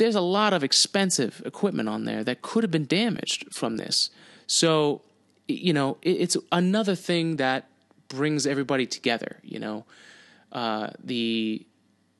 [0.00, 4.08] there's a lot of expensive equipment on there that could have been damaged from this.
[4.46, 5.02] So,
[5.46, 7.68] you know, it's another thing that
[8.08, 9.40] brings everybody together.
[9.42, 9.84] You know,
[10.52, 11.66] uh, the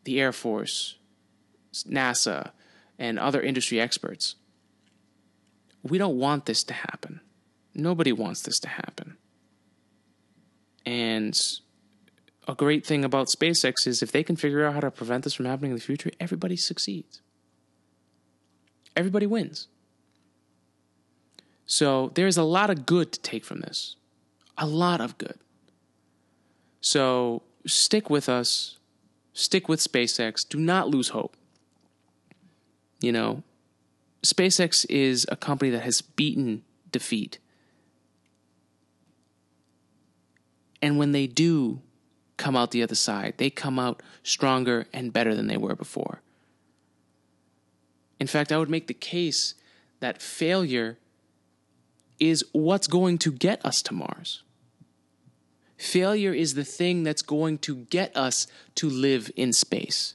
[0.04, 0.96] the Air Force,
[1.72, 2.50] NASA,
[2.98, 4.34] and other industry experts.
[5.82, 7.20] We don't want this to happen.
[7.74, 9.16] Nobody wants this to happen.
[10.84, 11.40] And
[12.46, 15.32] a great thing about SpaceX is if they can figure out how to prevent this
[15.32, 17.22] from happening in the future, everybody succeeds.
[18.96, 19.68] Everybody wins.
[21.66, 23.96] So there's a lot of good to take from this.
[24.58, 25.38] A lot of good.
[26.80, 28.78] So stick with us,
[29.32, 30.48] stick with SpaceX.
[30.48, 31.36] Do not lose hope.
[33.00, 33.42] You know,
[34.22, 37.38] SpaceX is a company that has beaten defeat.
[40.82, 41.80] And when they do
[42.36, 46.22] come out the other side, they come out stronger and better than they were before.
[48.20, 49.54] In fact, I would make the case
[49.98, 50.98] that failure
[52.20, 54.42] is what's going to get us to Mars.
[55.78, 60.14] Failure is the thing that's going to get us to live in space.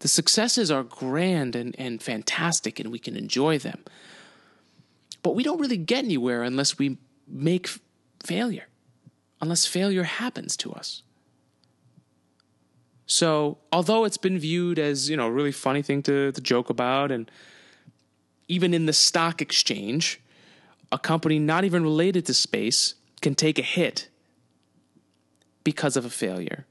[0.00, 3.82] The successes are grand and, and fantastic, and we can enjoy them.
[5.22, 7.68] But we don't really get anywhere unless we make
[8.22, 8.68] failure,
[9.40, 11.02] unless failure happens to us.
[13.10, 16.68] So, although it's been viewed as, you know, a really funny thing to, to joke
[16.68, 17.28] about, and
[18.48, 20.20] even in the stock exchange,
[20.92, 24.10] a company not even related to space can take a hit
[25.64, 26.66] because of a failure.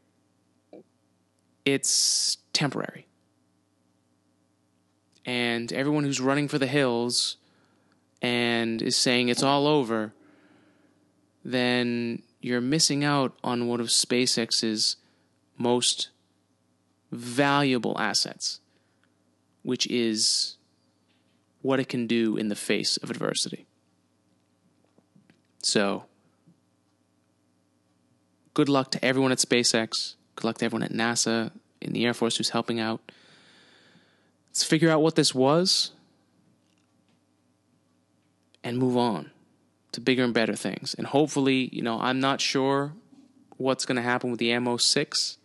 [1.65, 3.07] It's temporary.
[5.25, 7.37] And everyone who's running for the hills
[8.21, 10.13] and is saying it's all over,
[11.43, 14.97] then you're missing out on one of SpaceX's
[15.57, 16.09] most
[17.11, 18.59] valuable assets,
[19.63, 20.57] which is
[21.61, 23.65] what it can do in the face of adversity.
[25.61, 26.05] So,
[28.53, 30.15] good luck to everyone at SpaceX.
[30.35, 33.11] Good luck to everyone at NASA, in the Air Force who's helping out.
[34.49, 35.91] Let's figure out what this was
[38.63, 39.31] and move on
[39.91, 40.93] to bigger and better things.
[40.97, 42.93] And hopefully, you know, I'm not sure
[43.57, 45.37] what's going to happen with the Amos 6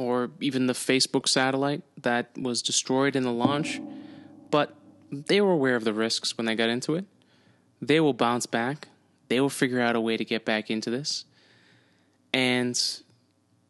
[0.00, 3.82] or even the Facebook satellite that was destroyed in the launch,
[4.50, 4.74] but
[5.12, 7.04] they were aware of the risks when they got into it.
[7.82, 8.88] They will bounce back.
[9.28, 11.26] They will figure out a way to get back into this.
[12.32, 12.80] And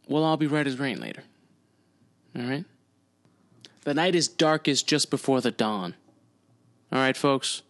[0.07, 1.25] we'll all be right as rain later.
[2.37, 2.65] All right?
[3.83, 5.97] The night is darkest just before the dawn.
[6.93, 7.63] All right, folks?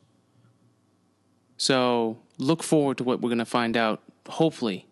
[1.57, 4.87] So look forward to what we're going to find out, hopefully,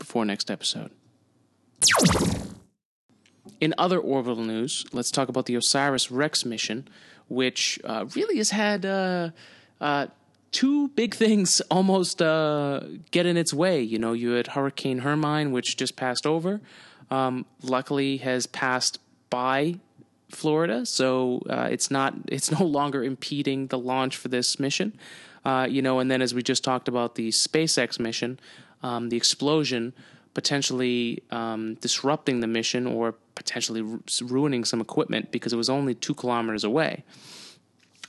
[0.00, 0.90] before next episode.
[3.60, 6.88] In other orbital news, let's talk about the OSIRIS-REx mission,
[7.28, 9.30] which uh, really has had uh,
[9.80, 10.06] uh,
[10.52, 13.82] two big things almost uh, get in its way.
[13.82, 16.60] You know, you had Hurricane Hermine, which just passed over.
[17.10, 19.76] Um, luckily, has passed by
[20.30, 24.98] Florida, so uh, it's not it's no longer impeding the launch for this mission.
[25.44, 28.38] Uh, you know, and then as we just talked about the SpaceX mission,
[28.82, 29.94] um, the explosion
[30.34, 33.84] potentially um, disrupting the mission or potentially
[34.22, 37.04] ruining some equipment because it was only two kilometers away.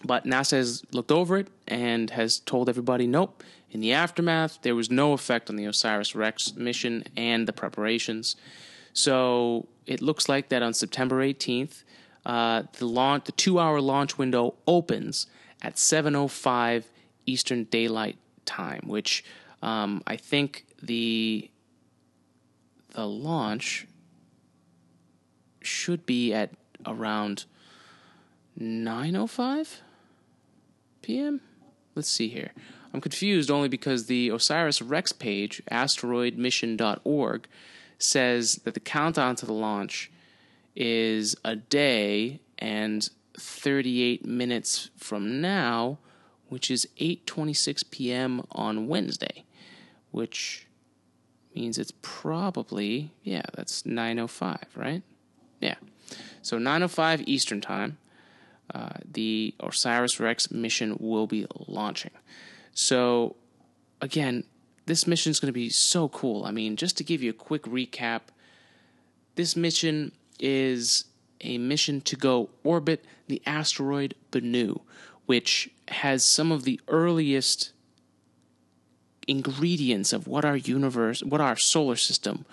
[0.04, 3.44] But NASA has looked over it and has told everybody nope.
[3.70, 8.36] In the aftermath, there was no effect on the OSIRIS-REx mission and the preparations.
[8.94, 11.84] So it looks like that on September 18th,
[12.26, 15.28] uh, the launch, the two-hour launch window opens
[15.62, 16.86] at 7:05
[17.28, 19.24] Eastern Daylight Time, which
[19.62, 21.52] um, I think the
[22.94, 23.86] the launch
[25.62, 26.52] should be at
[26.86, 27.46] around
[28.60, 29.80] 9:05
[31.02, 31.42] p.m.
[31.96, 32.52] Let's see here.
[32.94, 37.48] I'm confused only because the OSIRIS-REx page, asteroidmission.org,
[38.00, 40.12] says that the countdown to the launch
[40.76, 46.00] is a day and 38 minutes from now,
[46.48, 48.44] which is 8:26 p.m.
[48.52, 49.46] on Wednesday,
[50.12, 50.68] which
[51.56, 55.04] means it's probably yeah, that's 9:05, right?
[55.60, 55.76] Yeah.
[56.42, 57.98] So 9:05 Eastern Time,
[58.74, 62.12] uh, the OSIRIS-REx mission will be launching.
[62.74, 63.36] So
[64.02, 64.44] again,
[64.86, 66.46] this mission is going to be so cool.
[66.46, 68.22] I mean, just to give you a quick recap,
[69.36, 71.06] this mission is
[71.42, 74.82] a mission to go orbit the asteroid Bennu,
[75.26, 77.72] which has some of the earliest
[79.28, 82.46] ingredients of what our universe, what our solar system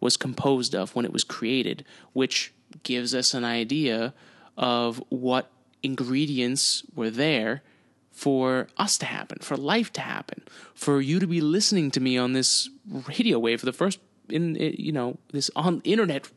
[0.00, 4.14] was composed of when it was created, which gives us an idea
[4.56, 5.50] of what
[5.82, 7.62] ingredients were there
[8.10, 10.42] for us to happen, for life to happen,
[10.74, 12.70] for you to be listening to me on this
[13.08, 16.28] radio wave for the first in you know this on internet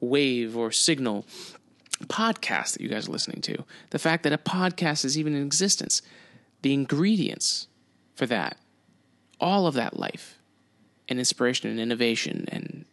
[0.00, 1.26] wave or signal
[2.06, 3.64] podcast that you guys are listening to.
[3.90, 6.00] The fact that a podcast is even in existence,
[6.62, 7.68] the ingredients
[8.14, 8.56] for that,
[9.38, 10.38] all of that life
[11.08, 12.86] and inspiration and innovation and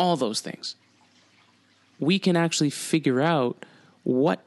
[0.00, 0.74] all those things.
[1.98, 3.66] We can actually figure out
[4.04, 4.40] what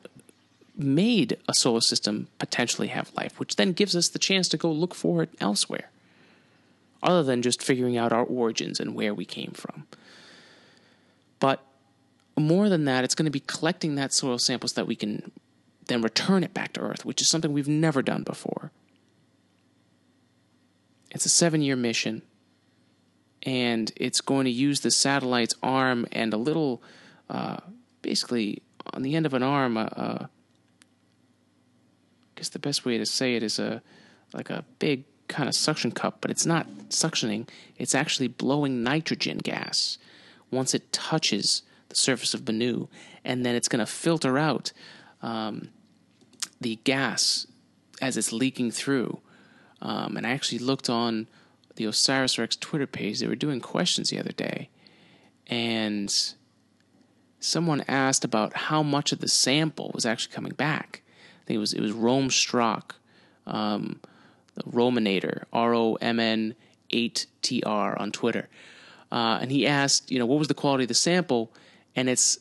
[0.76, 4.72] made a solar system potentially have life, which then gives us the chance to go
[4.72, 5.90] look for it elsewhere.
[7.04, 9.86] other than just figuring out our origins and where we came from.
[11.40, 11.60] But
[12.38, 15.32] more than that, it's going to be collecting that soil sample so that we can
[15.88, 18.72] then return it back to Earth, which is something we've never done before.
[21.12, 22.22] It's a seven year mission,
[23.44, 26.82] and it's going to use the satellite's arm and a little,
[27.30, 27.58] uh,
[28.02, 28.62] basically,
[28.94, 30.28] on the end of an arm, uh, uh, I
[32.36, 33.82] guess the best way to say it is a
[34.34, 39.38] like a big kind of suction cup, but it's not suctioning, it's actually blowing nitrogen
[39.38, 39.98] gas
[40.50, 42.88] once it touches the surface of Bennu,
[43.24, 44.72] and then it's going to filter out
[45.22, 45.70] um,
[46.60, 47.46] the gas
[48.02, 49.20] as it's leaking through.
[49.82, 51.28] Um, and I actually looked on
[51.76, 53.20] the OSIRIS-REx Twitter page.
[53.20, 54.70] They were doing questions the other day,
[55.48, 56.34] and
[57.40, 61.02] someone asked about how much of the sample was actually coming back.
[61.42, 62.96] I think it was it was Rome Strock,
[63.46, 64.00] um,
[64.56, 66.56] the Rominator, R O M N
[66.90, 68.50] 8 T R on Twitter.
[69.12, 71.54] Uh, and he asked, you know, what was the quality of the sample?
[71.96, 72.40] And it's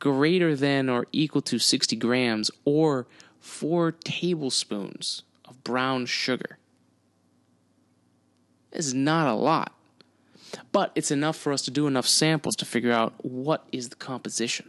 [0.00, 3.06] greater than or equal to 60 grams or
[3.38, 6.58] four tablespoons of brown sugar.
[8.76, 9.72] Is not a lot,
[10.70, 13.96] but it's enough for us to do enough samples to figure out what is the
[13.96, 14.68] composition.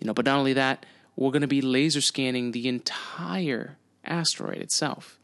[0.00, 0.84] You know, but not only that,
[1.14, 5.16] we're going to be laser scanning the entire asteroid itself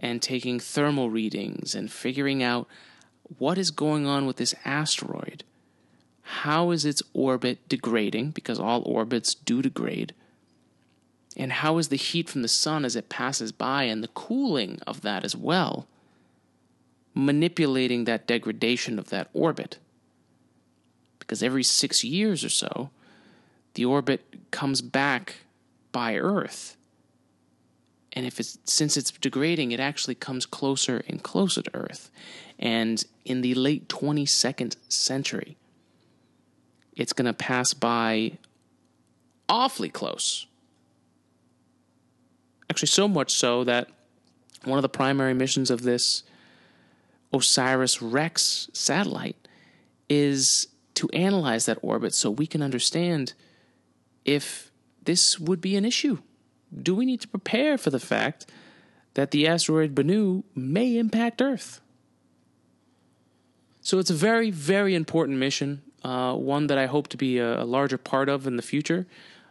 [0.00, 2.66] and taking thermal readings and figuring out
[3.38, 5.44] what is going on with this asteroid.
[6.22, 8.32] How is its orbit degrading?
[8.32, 10.14] Because all orbits do degrade.
[11.36, 14.80] And how is the heat from the sun as it passes by and the cooling
[14.84, 15.86] of that as well
[17.14, 19.78] manipulating that degradation of that orbit?
[21.18, 22.90] Because every six years or so,
[23.74, 25.36] the orbit comes back
[25.92, 26.76] by Earth.
[28.12, 32.10] And if it's since it's degrading, it actually comes closer and closer to Earth.
[32.58, 35.56] And in the late 22nd century,
[36.94, 38.38] it's going to pass by
[39.48, 40.46] awfully close.
[42.68, 43.88] Actually, so much so that
[44.64, 46.22] one of the primary missions of this
[47.32, 49.48] OSIRIS-REx satellite
[50.08, 53.32] is to analyze that orbit so we can understand
[54.24, 54.70] if
[55.02, 56.18] this would be an issue.
[56.82, 58.46] Do we need to prepare for the fact
[59.14, 61.80] that the asteroid Bennu may impact Earth?
[63.80, 67.62] So it's a very, very important mission, uh, one that I hope to be a,
[67.62, 69.06] a larger part of in the future.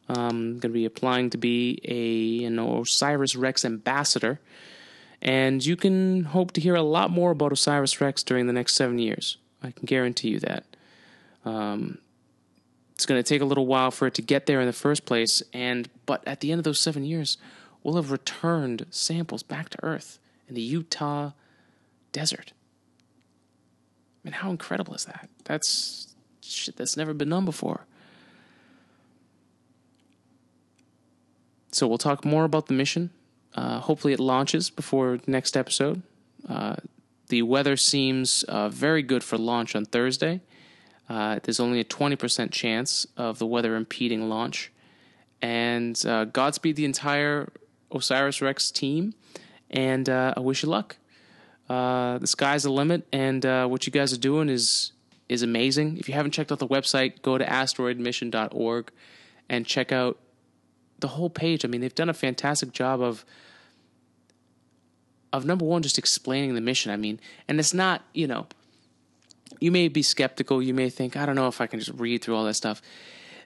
[0.08, 4.40] I'm um, going to be applying to be a an OSIRIS-REx ambassador,
[5.22, 9.00] and you can hope to hear a lot more about OSIRIS-REx during the next seven
[9.00, 9.38] years.
[9.62, 10.66] I can guarantee you that.
[11.46, 12.00] Um,
[12.94, 15.06] it's going to take a little while for it to get there in the first
[15.06, 17.38] place, and but at the end of those seven years,
[17.84, 21.32] we'll have returned samples back to Earth in the Utah
[22.12, 22.54] desert.
[24.24, 25.30] I mean, how incredible is that?
[25.46, 27.86] That's shit that's never been done before.
[31.72, 33.10] So we'll talk more about the mission.
[33.56, 36.02] Uh, hopefully, it launches before next episode.
[36.48, 36.76] Uh,
[37.28, 40.42] the weather seems uh, very good for launch on Thursday.
[41.10, 44.72] Uh, there's only a 20% chance of the weather impeding launch.
[45.42, 47.52] And uh, Godspeed the entire
[47.92, 49.14] OSIRIS-REx team.
[49.70, 50.98] And uh, I wish you luck.
[51.68, 54.92] The sky's the limit, and what you guys are doing is
[55.30, 55.96] is amazing.
[55.98, 58.92] If you haven't checked out the website, go to asteroidmission.org
[59.48, 60.20] and check out
[61.02, 61.66] the whole page.
[61.66, 63.26] I mean, they've done a fantastic job of
[65.34, 66.92] of number one, just explaining the mission.
[66.92, 68.48] I mean, and it's not you know,
[69.60, 70.62] you may be skeptical.
[70.62, 72.82] You may think, I don't know if I can just read through all that stuff.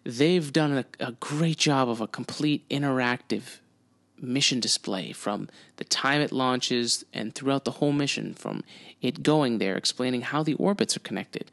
[0.03, 3.59] They've done a, a great job of a complete interactive
[4.21, 8.63] mission display from the time it launches and throughout the whole mission, from
[9.01, 11.51] it going there, explaining how the orbits are connected,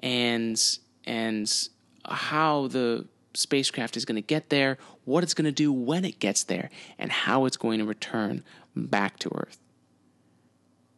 [0.00, 1.68] and and
[2.06, 4.78] how the spacecraft is going to get there,
[5.08, 8.44] what it's going to do when it gets there, and how it's going to return
[8.76, 9.58] back to Earth.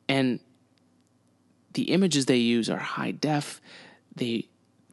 [0.09, 0.41] And
[1.73, 3.61] the images they use are high def.
[4.15, 4.49] They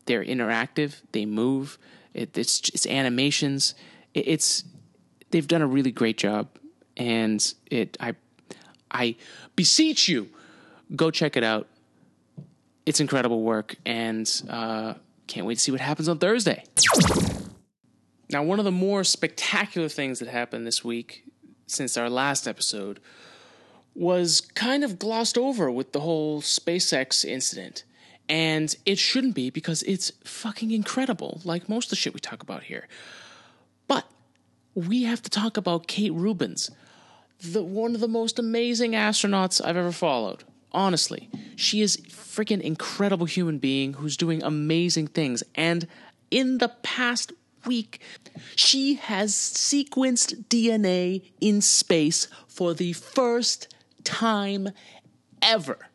[0.06, 1.02] they're interactive.
[1.12, 1.78] They move.
[2.14, 3.74] It, it's it's animations.
[4.14, 4.64] It, it's
[5.32, 6.48] they've done a really great job,
[6.96, 8.16] and it I
[8.92, 9.16] I
[9.56, 10.30] beseech you,
[10.96, 11.68] go check it out.
[12.86, 14.94] It's incredible work, and uh,
[15.28, 16.64] can't wait to see what happens on Thursday.
[18.30, 21.24] Now, one of the more spectacular things that happened this week
[21.66, 23.00] since our last episode
[23.96, 27.84] was kind of glossed over with the whole SpaceX incident.
[28.30, 32.44] And it shouldn't be because it's fucking incredible, like most of the shit we talk
[32.44, 32.88] about here
[33.88, 34.06] But
[34.76, 36.70] we have to talk about Kate Rubins,
[37.40, 40.44] the one of the most amazing astronauts I've ever followed.
[40.74, 45.42] Honestly, she is a freaking incredible human being who's doing amazing things.
[45.56, 45.88] And
[46.30, 47.32] in the past
[47.68, 48.02] week,
[48.56, 54.70] she has sequenced DNA in space for the first time
[55.42, 55.88] ever.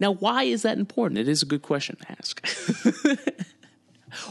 [0.00, 1.18] Now, why is that important?
[1.18, 2.46] It is a good question to ask.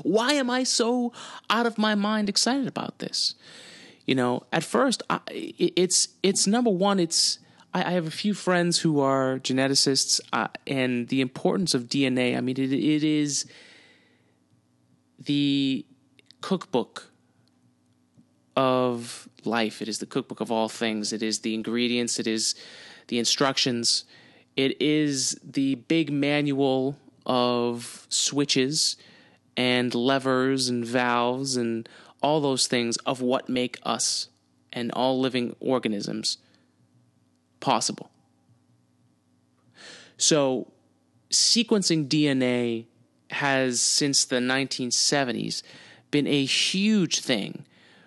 [0.04, 1.12] why am I so
[1.50, 3.36] out of my mind excited about this?
[4.06, 7.00] You know, at first, I, it's it's number one.
[7.00, 7.40] It's
[7.74, 12.38] I, I, have a few friends who are geneticists, uh, and the importance of DNA.
[12.38, 13.46] I mean, it, it is
[15.28, 15.86] the
[16.42, 17.12] cookbook
[18.56, 19.82] of life.
[19.82, 21.14] It is the cookbook of all things.
[21.14, 22.18] It is the ingredients.
[22.18, 22.56] It is
[23.08, 24.06] the instructions.
[24.56, 28.96] It is the big manual of switches
[29.58, 31.90] and levers and valves and
[32.24, 34.30] all those things of what make us
[34.72, 36.38] and all living organisms
[37.60, 38.10] possible.
[40.18, 40.72] So,
[41.30, 42.86] sequencing DNA
[43.32, 45.64] has, since the 1970s,
[46.12, 47.66] been a huge thing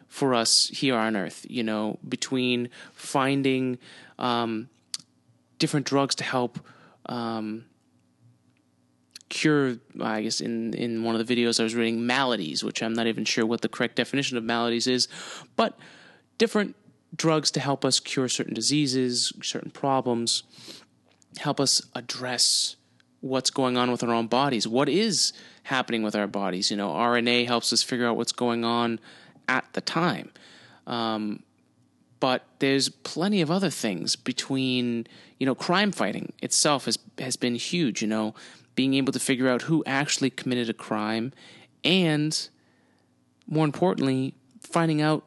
[0.08, 1.46] for us here on Earth.
[1.48, 3.78] You know, between finding
[4.18, 4.68] um,
[5.58, 6.58] different drugs to help
[7.06, 7.64] um,
[9.28, 12.92] cure, I guess in in one of the videos I was reading maladies, which I'm
[12.92, 15.08] not even sure what the correct definition of maladies is,
[15.56, 15.78] but
[16.38, 16.76] different
[17.16, 20.42] drugs to help us cure certain diseases, certain problems,
[21.38, 22.76] help us address
[23.20, 24.66] what's going on with our own bodies.
[24.66, 25.32] What is
[25.64, 26.70] happening with our bodies?
[26.70, 28.98] You know, RNA helps us figure out what's going on
[29.48, 30.30] at the time.
[30.86, 31.42] Um,
[32.18, 35.06] but there's plenty of other things between,
[35.38, 38.02] you know, crime fighting itself has has been huge.
[38.02, 38.34] You know,
[38.74, 41.32] being able to figure out who actually committed a crime,
[41.82, 42.48] and
[43.46, 45.24] more importantly, finding out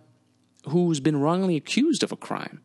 [0.67, 2.61] who's been wrongly accused of a crime.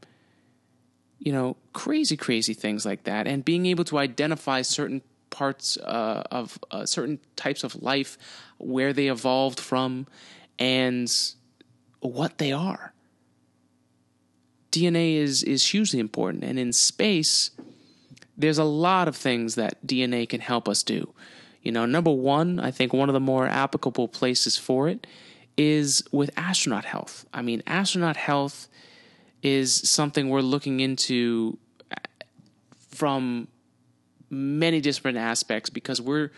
[1.18, 5.02] You know, crazy, crazy things like that, and being able to identify certain
[5.38, 8.18] parts uh, of uh, certain types of life,
[8.58, 10.08] where they evolved from,
[10.58, 11.08] and
[12.00, 12.92] what they are.
[14.72, 17.52] DNA is is hugely important, and in space,
[18.36, 21.14] there's a lot of things that DNA can help us do.
[21.62, 25.06] You know, number one, I think one of the more applicable places for it
[25.56, 27.26] is with astronaut health.
[27.32, 28.68] I mean, astronaut health
[29.42, 31.58] is something we're looking into
[32.88, 33.46] from
[34.30, 36.30] many different aspects because we're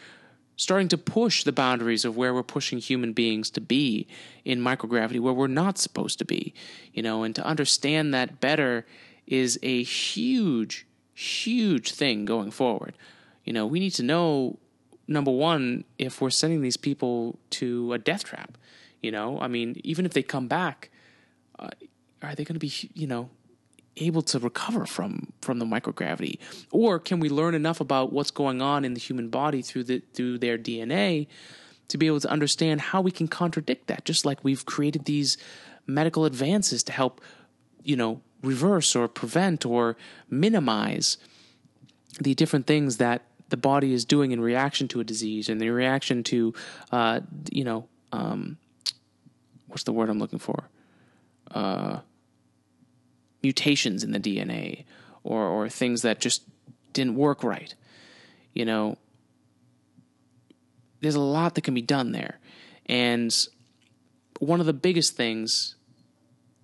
[0.57, 4.07] starting to push the boundaries of where we're pushing human beings to be
[4.45, 6.53] in microgravity where we're not supposed to be
[6.93, 8.87] you know and to understand that better
[9.27, 10.87] is a huge
[11.21, 12.97] huge thing going forward.
[13.45, 14.59] You know, we need to know
[15.07, 18.57] number one if we're sending these people to a death trap.
[19.03, 20.91] You know, I mean, even if they come back,
[21.59, 21.69] uh,
[22.23, 23.31] are they going to be you know
[24.01, 26.39] able to recover from from the microgravity,
[26.71, 30.03] or can we learn enough about what's going on in the human body through the
[30.15, 31.29] through their DNA?
[31.89, 35.37] To be able to understand how we can contradict that, just like we've created these
[35.89, 37.21] medical advances to help,
[37.83, 39.97] you know, reverse or prevent or
[40.29, 41.19] minimize
[42.21, 45.71] the different things that the body is doing in reaction to a disease and the
[45.71, 46.55] reaction to,
[46.93, 47.21] uh,
[47.51, 48.57] you know, um,
[49.67, 50.69] what's the word I'm looking for?
[51.51, 52.01] Uh,
[53.43, 54.85] mutations in the DNA
[55.25, 56.43] or, or things that just
[56.93, 57.75] didn't work right.
[58.55, 58.99] You know,
[61.01, 62.39] there's a lot that can be done there.
[62.87, 63.35] And
[64.39, 65.77] one of the biggest things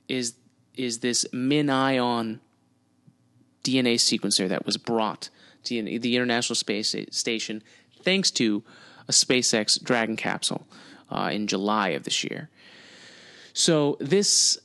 [0.08, 0.34] is
[0.74, 2.40] is this MinION
[3.64, 5.30] DNA sequencer that was brought
[5.64, 7.62] to the International Space Station
[8.02, 8.62] thanks to
[9.08, 10.66] a SpaceX Dragon capsule
[11.10, 12.50] uh, in July of this year.
[13.52, 14.58] So this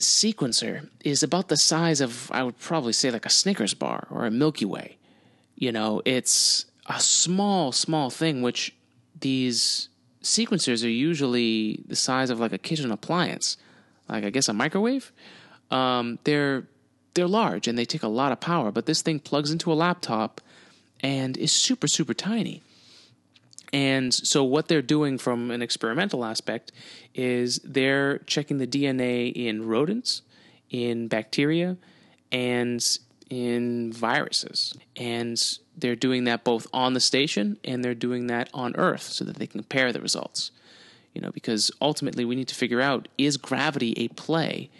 [0.00, 4.26] sequencer is about the size of I would probably say like a Snickers bar or
[4.26, 4.96] a Milky Way.
[5.56, 8.74] You know, it's a small, small thing which
[9.20, 9.88] these
[10.22, 13.56] sequencers are usually the size of like a kitchen appliance
[14.10, 15.12] like I guess a microwave.
[15.70, 16.64] Um, they're
[17.14, 19.74] they're large and they take a lot of power, but this thing plugs into a
[19.74, 20.40] laptop
[21.00, 22.62] and is super super tiny.
[23.72, 26.72] And so what they're doing from an experimental aspect
[27.14, 30.22] is they're checking the DNA in rodents,
[30.70, 31.76] in bacteria,
[32.32, 32.84] and
[33.28, 34.74] in viruses.
[34.96, 35.40] And
[35.76, 39.36] they're doing that both on the station and they're doing that on Earth so that
[39.36, 40.50] they can compare the results
[41.14, 44.70] you know, because ultimately we need to figure out is gravity a play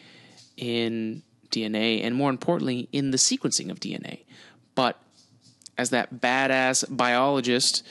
[0.56, 4.20] in DNA and more importantly in the sequencing of DNA.
[4.74, 5.00] But
[5.76, 7.86] as that badass biologist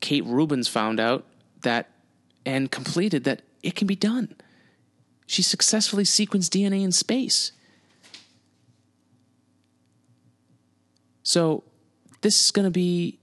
[0.00, 1.24] Kate Rubins found out
[1.62, 1.90] that
[2.46, 4.34] and completed that it can be done.
[5.26, 7.52] She successfully sequenced DNA in space.
[11.22, 11.64] So
[12.22, 13.18] this is going to be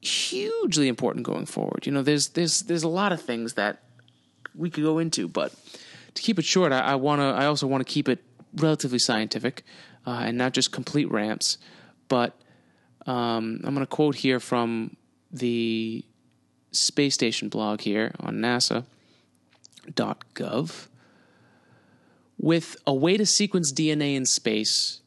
[0.00, 1.86] hugely important going forward.
[1.86, 3.82] You know, there's there's there's a lot of things that
[4.54, 5.52] we could go into, but
[6.14, 7.24] to keep it short, I, I want to.
[7.24, 8.22] I also want to keep it
[8.54, 9.64] relatively scientific
[10.06, 11.58] uh, and not just complete ramps.
[12.08, 12.40] But
[13.06, 14.96] um, I'm going to quote here from
[15.30, 16.04] the
[16.72, 18.86] space station blog here on NASA.gov.
[22.40, 25.00] With a way to sequence DNA in space,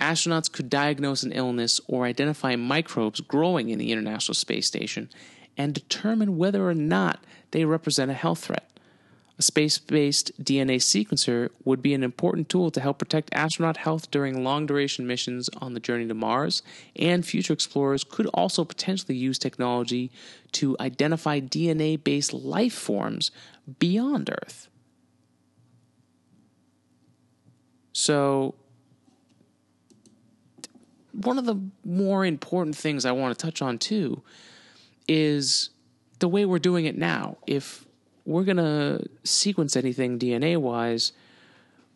[0.00, 5.10] astronauts could diagnose an illness or identify microbes growing in the International Space Station
[5.56, 8.71] and determine whether or not they represent a health threat.
[9.42, 14.08] A space based DNA sequencer would be an important tool to help protect astronaut health
[14.12, 16.62] during long duration missions on the journey to Mars,
[16.94, 20.12] and future explorers could also potentially use technology
[20.52, 23.32] to identify DNA based life forms
[23.80, 24.68] beyond Earth.
[27.92, 28.54] So,
[31.10, 34.22] one of the more important things I want to touch on too
[35.08, 35.70] is
[36.20, 37.38] the way we're doing it now.
[37.44, 37.86] If
[38.24, 41.12] we're going to sequence anything DNA wise,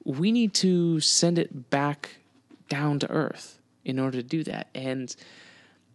[0.04, 2.16] we need to send it back
[2.68, 4.68] down to Earth in order to do that.
[4.74, 5.14] And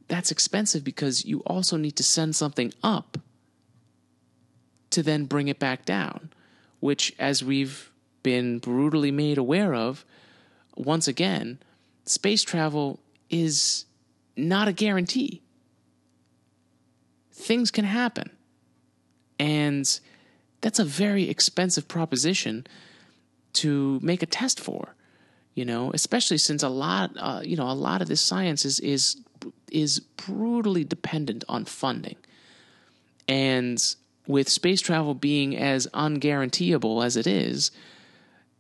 [0.08, 3.18] that's expensive because you also need to send something up
[4.90, 6.32] to then bring it back down,
[6.80, 7.92] which, as we've
[8.24, 10.06] been brutally made aware of,
[10.76, 11.60] once again,
[12.06, 13.86] space travel is
[14.36, 15.42] not a guarantee.
[17.32, 18.30] Things can happen.
[19.40, 20.00] And
[20.62, 22.66] that's a very expensive proposition
[23.54, 24.96] to make a test for
[25.56, 28.80] you know especially since a lot uh, you know a lot of this science is
[28.80, 29.18] is
[29.72, 32.18] is brutally dependent on funding.
[33.28, 33.84] And
[34.28, 37.72] with space travel being as unguaranteeable as it is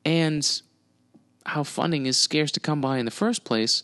[0.04, 0.62] and
[1.46, 3.84] how funding is scarce to come by in the first place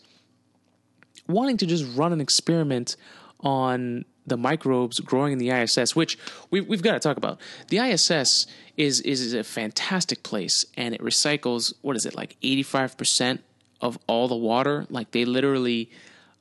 [1.27, 2.95] wanting to just run an experiment
[3.41, 6.19] on the microbes growing in the ISS, which
[6.51, 7.39] we, we've got to talk about.
[7.69, 12.63] The ISS is is a fantastic place, and it recycles what is it like eighty
[12.63, 13.43] five percent
[13.81, 14.85] of all the water.
[14.89, 15.89] Like they literally,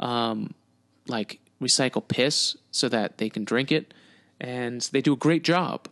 [0.00, 0.52] um,
[1.06, 3.94] like recycle piss so that they can drink it,
[4.40, 5.88] and they do a great job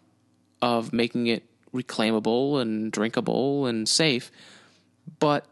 [0.60, 4.30] of making it reclaimable and drinkable and safe.
[5.20, 5.46] But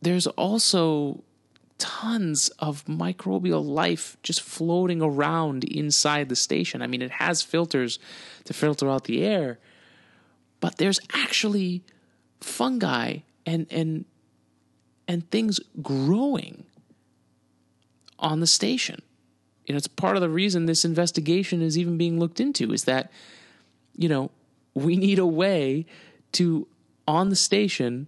[0.00, 1.22] there's also
[1.82, 6.80] tons of microbial life just floating around inside the station.
[6.80, 7.98] I mean, it has filters
[8.44, 9.58] to filter out the air,
[10.60, 11.82] but there's actually
[12.40, 14.04] fungi and and
[15.08, 16.62] and things growing
[18.20, 19.02] on the station.
[19.66, 22.84] You know, it's part of the reason this investigation is even being looked into is
[22.84, 23.10] that
[23.96, 24.30] you know,
[24.74, 25.84] we need a way
[26.32, 26.68] to
[27.08, 28.06] on the station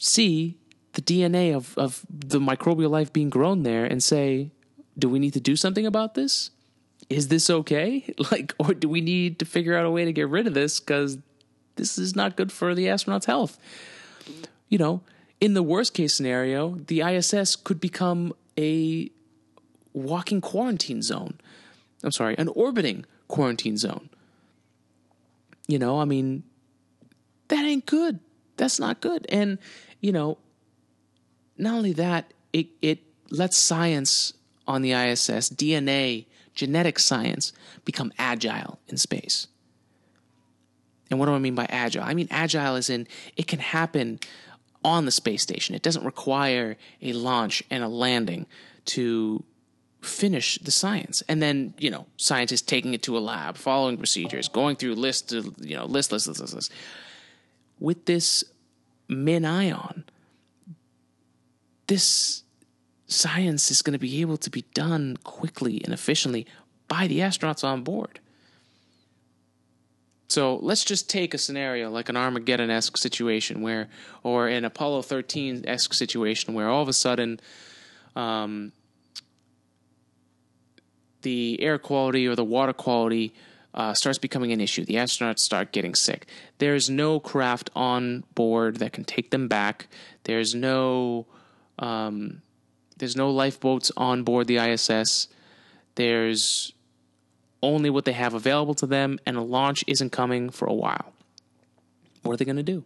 [0.00, 0.56] see
[0.96, 4.50] the DNA of, of the microbial life being grown there and say,
[4.98, 6.50] do we need to do something about this?
[7.10, 8.14] Is this okay?
[8.32, 10.80] Like, or do we need to figure out a way to get rid of this
[10.80, 11.18] because
[11.76, 13.58] this is not good for the astronaut's health?
[14.70, 15.02] You know,
[15.38, 19.10] in the worst case scenario, the ISS could become a
[19.92, 21.38] walking quarantine zone.
[22.02, 24.08] I'm sorry, an orbiting quarantine zone.
[25.68, 26.42] You know, I mean,
[27.48, 28.18] that ain't good.
[28.56, 29.26] That's not good.
[29.28, 29.58] And,
[30.00, 30.38] you know,
[31.58, 33.00] not only that, it, it
[33.30, 34.32] lets science
[34.66, 37.52] on the ISS, DNA, genetic science,
[37.84, 39.46] become agile in space.
[41.10, 42.02] And what do I mean by agile?
[42.02, 44.18] I mean agile is in it can happen
[44.84, 45.74] on the space station.
[45.74, 48.46] It doesn't require a launch and a landing
[48.86, 49.44] to
[50.00, 51.22] finish the science.
[51.28, 55.32] And then, you know, scientists taking it to a lab, following procedures, going through list,
[55.32, 56.72] you know, list, list, list, list, list.
[57.78, 58.44] With this
[59.08, 60.04] MinION,
[61.96, 62.42] this
[63.06, 66.46] science is going to be able to be done quickly and efficiently
[66.88, 68.20] by the astronauts on board.
[70.28, 73.88] So let's just take a scenario like an Armageddon esque situation where,
[74.22, 77.40] or an Apollo 13 esque situation where all of a sudden,
[78.14, 78.72] um,
[81.22, 83.32] the air quality or the water quality
[83.72, 84.84] uh, starts becoming an issue.
[84.84, 86.26] The astronauts start getting sick.
[86.58, 89.88] There's no craft on board that can take them back.
[90.24, 91.26] There's no
[91.78, 92.42] um,
[92.96, 95.28] there's no lifeboats on board the ISS.
[95.96, 96.72] There's
[97.62, 101.12] only what they have available to them, and a launch isn't coming for a while.
[102.22, 102.84] What are they going to do?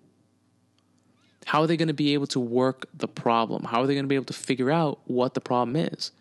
[1.47, 3.65] How are they going to be able to work the problem?
[3.65, 6.13] How are they going to be able to figure out what the problem is?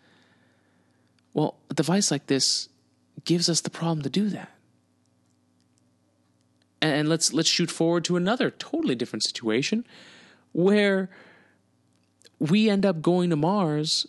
[1.34, 2.68] Well, a device like this
[3.24, 4.50] gives us the problem to do that.
[6.82, 9.86] and let's let's shoot forward to another totally different situation
[10.52, 11.10] where
[12.40, 14.06] we end up going to Mars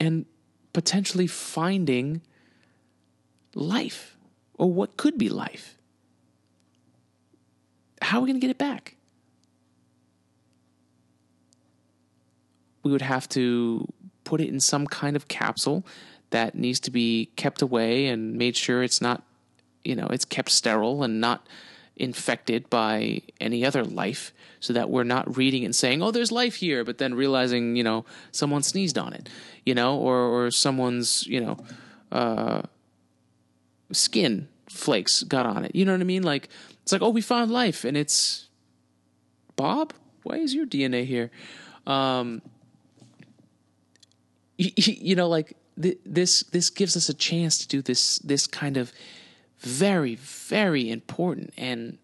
[0.00, 0.24] and
[0.72, 2.22] potentially finding
[3.54, 4.16] life
[4.54, 5.76] or what could be life.
[8.00, 8.96] How are we going to get it back?
[12.82, 13.86] We would have to
[14.24, 15.84] put it in some kind of capsule
[16.30, 19.22] that needs to be kept away and made sure it's not,
[19.84, 21.46] you know, it's kept sterile and not
[21.96, 26.56] infected by any other life so that we're not reading and saying, oh, there's life
[26.56, 29.28] here, but then realizing, you know, someone sneezed on it,
[29.66, 31.56] you know, or, or someone's, you know,
[32.10, 32.62] uh,
[33.92, 35.74] skin flakes got on it.
[35.74, 36.22] You know what I mean?
[36.22, 36.48] Like,
[36.82, 38.48] it's like, oh, we found life and it's
[39.56, 39.92] Bob?
[40.22, 41.30] Why is your DNA here?
[41.86, 42.42] Um,
[44.56, 48.46] you, you know, like th- this, this gives us a chance to do this, this
[48.46, 48.92] kind of
[49.62, 51.98] very, very important and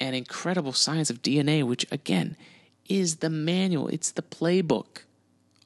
[0.00, 2.36] and incredible science of DNA, which again
[2.88, 5.02] is the manual, it's the playbook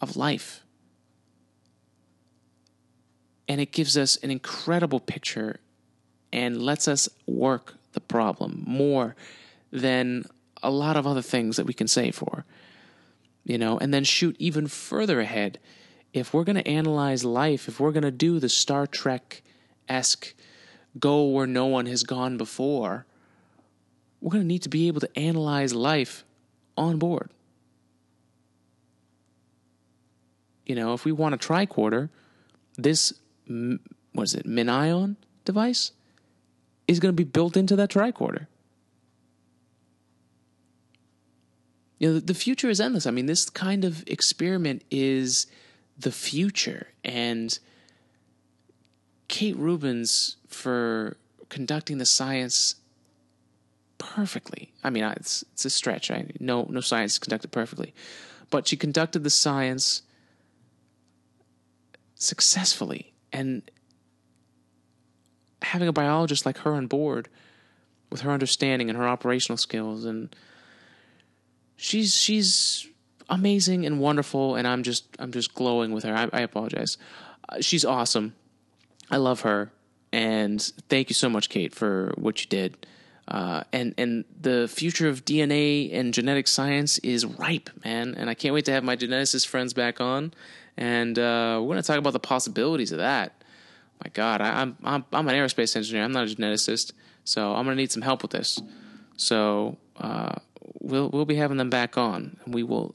[0.00, 0.62] of life.
[3.48, 5.60] And it gives us an incredible picture
[6.32, 9.14] and lets us work the problem more
[9.70, 10.24] than
[10.62, 12.44] a lot of other things that we can say for.
[13.44, 15.58] You know, and then shoot even further ahead.
[16.12, 19.42] If we're going to analyze life, if we're going to do the Star Trek
[19.88, 20.34] esque
[20.98, 23.06] go where no one has gone before,
[24.20, 26.24] we're going to need to be able to analyze life
[26.76, 27.30] on board.
[30.66, 32.08] You know, if we want a tricorder,
[32.76, 33.12] this,
[33.46, 35.92] what is it, MinION device
[36.88, 38.46] is going to be built into that tricorder.
[41.98, 43.06] You know, the future is endless.
[43.06, 45.46] I mean, this kind of experiment is
[45.98, 46.88] the future.
[47.04, 47.58] And
[49.28, 51.16] Kate Rubins for
[51.48, 52.76] conducting the science
[53.98, 54.72] perfectly.
[54.82, 56.10] I mean, it's it's a stretch.
[56.10, 57.94] I no no science is conducted perfectly,
[58.50, 60.02] but she conducted the science
[62.14, 63.62] successfully, and
[65.62, 67.28] having a biologist like her on board,
[68.10, 70.34] with her understanding and her operational skills, and
[71.76, 72.88] she's she's
[73.28, 76.14] amazing and wonderful, and I'm just I'm just glowing with her.
[76.14, 76.96] I, I apologize.
[77.48, 78.34] Uh, she's awesome.
[79.10, 79.70] I love her,
[80.14, 82.86] and thank you so much, Kate, for what you did.
[83.26, 88.14] Uh, and and the future of DNA and genetic science is ripe, man.
[88.14, 90.32] And I can't wait to have my geneticist friends back on,
[90.76, 93.42] and uh, we're going to talk about the possibilities of that.
[94.04, 96.04] My God, I, am I'm I'm an aerospace engineer.
[96.04, 96.92] I'm not a geneticist,
[97.24, 98.60] so I'm going to need some help with this.
[99.16, 100.36] So uh,
[100.80, 102.94] we'll we'll be having them back on, and we will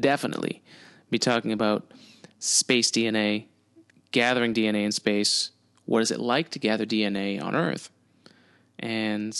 [0.00, 0.62] definitely
[1.08, 1.90] be talking about
[2.40, 3.46] space DNA,
[4.12, 5.52] gathering DNA in space.
[5.88, 7.88] What is it like to gather DNA on Earth?
[8.78, 9.34] And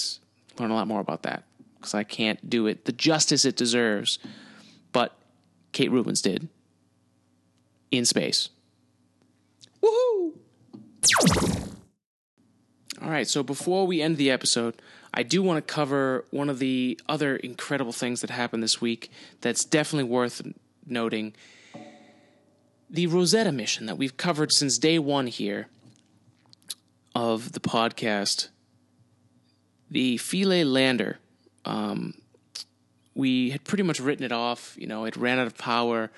[0.58, 1.44] learn a lot more about that
[1.76, 4.18] because I can't do it the justice it deserves.
[4.90, 5.14] But
[5.72, 6.48] Kate Rubins did
[7.90, 8.48] in space.
[9.82, 10.38] Woohoo!
[13.02, 14.80] All right, so before we end the episode,
[15.12, 19.10] I do want to cover one of the other incredible things that happened this week
[19.42, 20.40] that's definitely worth
[20.86, 21.34] noting.
[22.88, 25.68] The Rosetta mission that we've covered since day one here
[27.14, 28.48] of the podcast
[29.90, 31.18] the Philae lander,
[31.64, 32.14] um,
[33.14, 34.76] we had pretty much written it off.
[34.78, 36.10] You know, it ran out of power,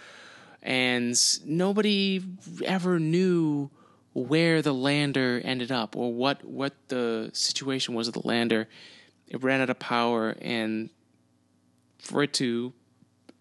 [0.62, 2.22] and nobody
[2.64, 3.70] ever knew
[4.12, 8.68] where the lander ended up or what what the situation was of the lander.
[9.28, 10.90] It ran out of power, and
[11.98, 12.72] for it to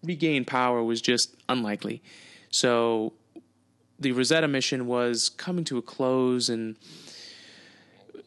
[0.02, 2.02] regain power was just unlikely.
[2.50, 3.12] So
[3.98, 6.76] the Rosetta mission was coming to a close, and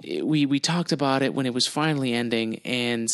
[0.02, 3.10] we we talked about it when it was finally ending, and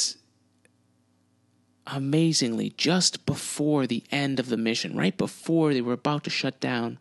[1.88, 6.60] amazingly, just before the end of the mission, right before they were about to shut
[6.60, 7.00] down,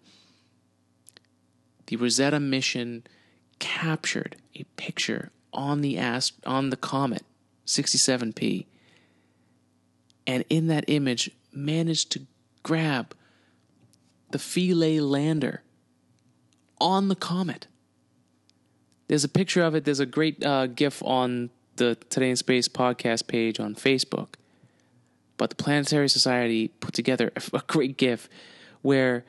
[1.86, 3.04] the Rosetta mission
[3.58, 7.24] captured a picture on the ast- on the comet
[7.66, 8.66] 67P,
[10.26, 12.26] and in that image managed to
[12.62, 13.14] grab
[14.30, 15.62] the Philae lander
[16.80, 17.66] on the comet.
[19.08, 19.84] There's a picture of it.
[19.84, 24.34] There's a great uh, GIF on the Today in Space podcast page on Facebook.
[25.36, 28.28] But the Planetary Society put together a great GIF
[28.82, 29.24] where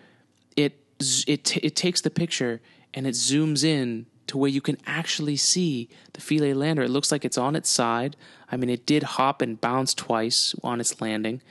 [0.56, 0.84] it
[1.28, 2.62] it t- it takes the picture
[2.94, 6.84] and it zooms in to where you can actually see the Philae lander.
[6.84, 8.16] It looks like it's on its side.
[8.52, 11.42] I mean, it did hop and bounce twice on its landing,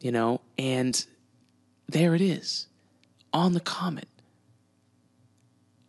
[0.00, 1.04] you know, and
[1.88, 2.66] there it is
[3.32, 4.08] on the comet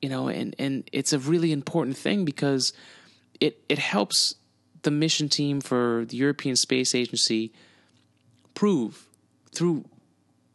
[0.01, 2.73] you know, and, and it's a really important thing because
[3.39, 4.35] it, it helps
[4.81, 7.53] the mission team for the European Space Agency
[8.53, 9.05] prove
[9.53, 9.85] through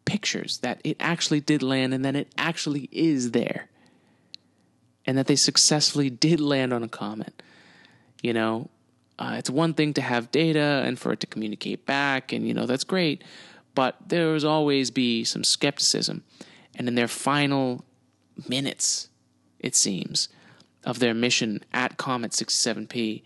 [0.05, 3.69] pictures that it actually did land and that it actually is there.
[5.07, 7.41] And that they successfully did land on a comet.
[8.23, 8.71] You know,
[9.19, 12.53] uh, it's one thing to have data and for it to communicate back, and, you
[12.53, 13.23] know, that's great.
[13.77, 16.25] But there was always be some skepticism.
[16.75, 17.85] And in their final
[18.49, 19.09] minutes,
[19.61, 20.29] it seems,
[20.85, 23.23] of their mission at Comet 67P,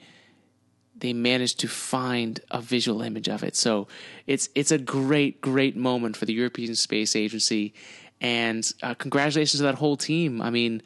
[0.97, 3.57] they managed to find a visual image of it.
[3.57, 3.89] So
[4.27, 7.75] it's it's a great great moment for the European Space Agency,
[8.21, 10.41] and uh, congratulations to that whole team.
[10.41, 10.83] I mean,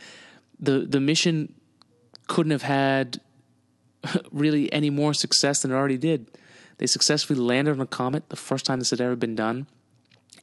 [0.59, 1.55] the the mission
[2.29, 3.21] couldn't have had
[4.33, 6.31] really any more success than it already did.
[6.79, 9.67] They successfully landed on a comet, the first time this had ever been done,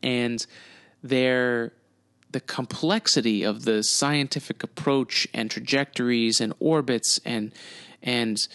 [0.02, 0.46] and
[1.04, 1.74] their
[2.32, 7.52] the complexity of the scientific approach and trajectories and orbits and
[8.02, 8.48] and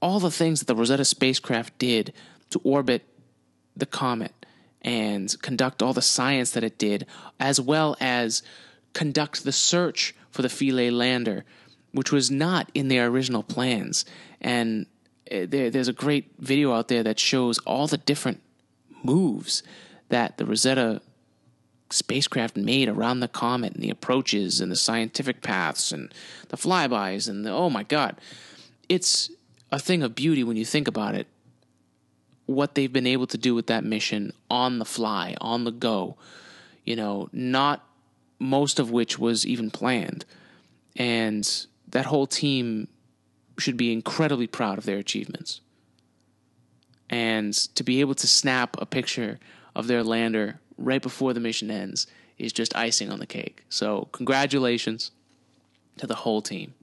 [0.00, 2.12] all the things that the Rosetta spacecraft did
[2.50, 3.02] to orbit
[3.76, 4.32] the comet
[4.82, 7.06] and conduct all the science that it did,
[7.38, 8.42] as well as
[8.94, 11.44] conduct the search for the Philae lander,
[11.92, 14.04] which was not in their original plans.
[14.40, 14.86] And
[15.30, 18.40] eh, there, there's a great video out there that shows all the different
[19.02, 19.62] moves
[20.08, 21.02] that the Rosetta
[21.92, 26.12] spacecraft made around the comet and the approaches and the scientific paths and
[26.48, 28.16] the flybys and the oh my god
[28.88, 29.30] it's
[29.70, 31.26] a thing of beauty when you think about it.
[32.46, 36.16] What they've been able to do with that mission on the fly, on the go,
[36.84, 37.86] you know, not
[38.38, 40.24] most of which was even planned.
[40.96, 41.48] And
[41.88, 42.88] that whole team
[43.58, 45.60] should be incredibly proud of their achievements.
[47.08, 49.38] And to be able to snap a picture
[49.76, 52.06] of their lander right before the mission ends
[52.38, 53.64] is just icing on the cake.
[53.68, 55.10] So, congratulations
[55.98, 56.74] to the whole team.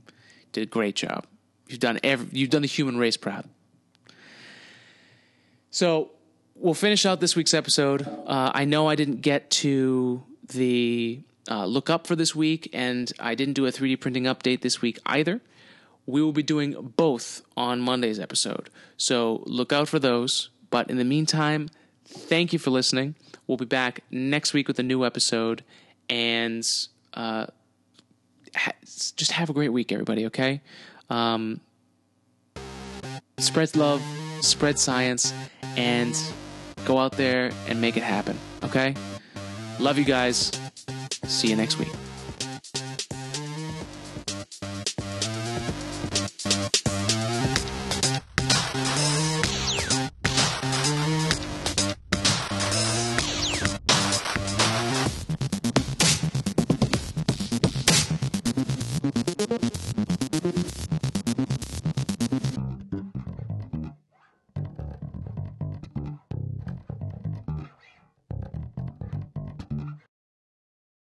[0.51, 1.25] Did a great job.
[1.67, 3.49] You've done every, you've done the human race proud.
[5.69, 6.11] So
[6.55, 8.07] we'll finish out this week's episode.
[8.25, 11.19] Uh, I know I didn't get to the
[11.49, 14.81] uh, look up for this week, and I didn't do a 3D printing update this
[14.81, 15.41] week either.
[16.05, 18.69] We will be doing both on Monday's episode.
[18.95, 20.49] So look out for those.
[20.69, 21.69] But in the meantime,
[22.05, 23.15] thank you for listening.
[23.47, 25.63] We'll be back next week with a new episode.
[26.09, 26.67] And
[27.13, 27.47] uh,
[28.55, 30.61] ha- just have a great week, everybody, okay?
[31.09, 31.61] Um,
[33.39, 34.01] spread love,
[34.41, 35.33] spread science,
[35.75, 36.15] and
[36.85, 38.37] go out there and make it happen.
[38.63, 38.95] Okay?
[39.79, 40.51] Love you guys.
[41.25, 41.89] See you next week.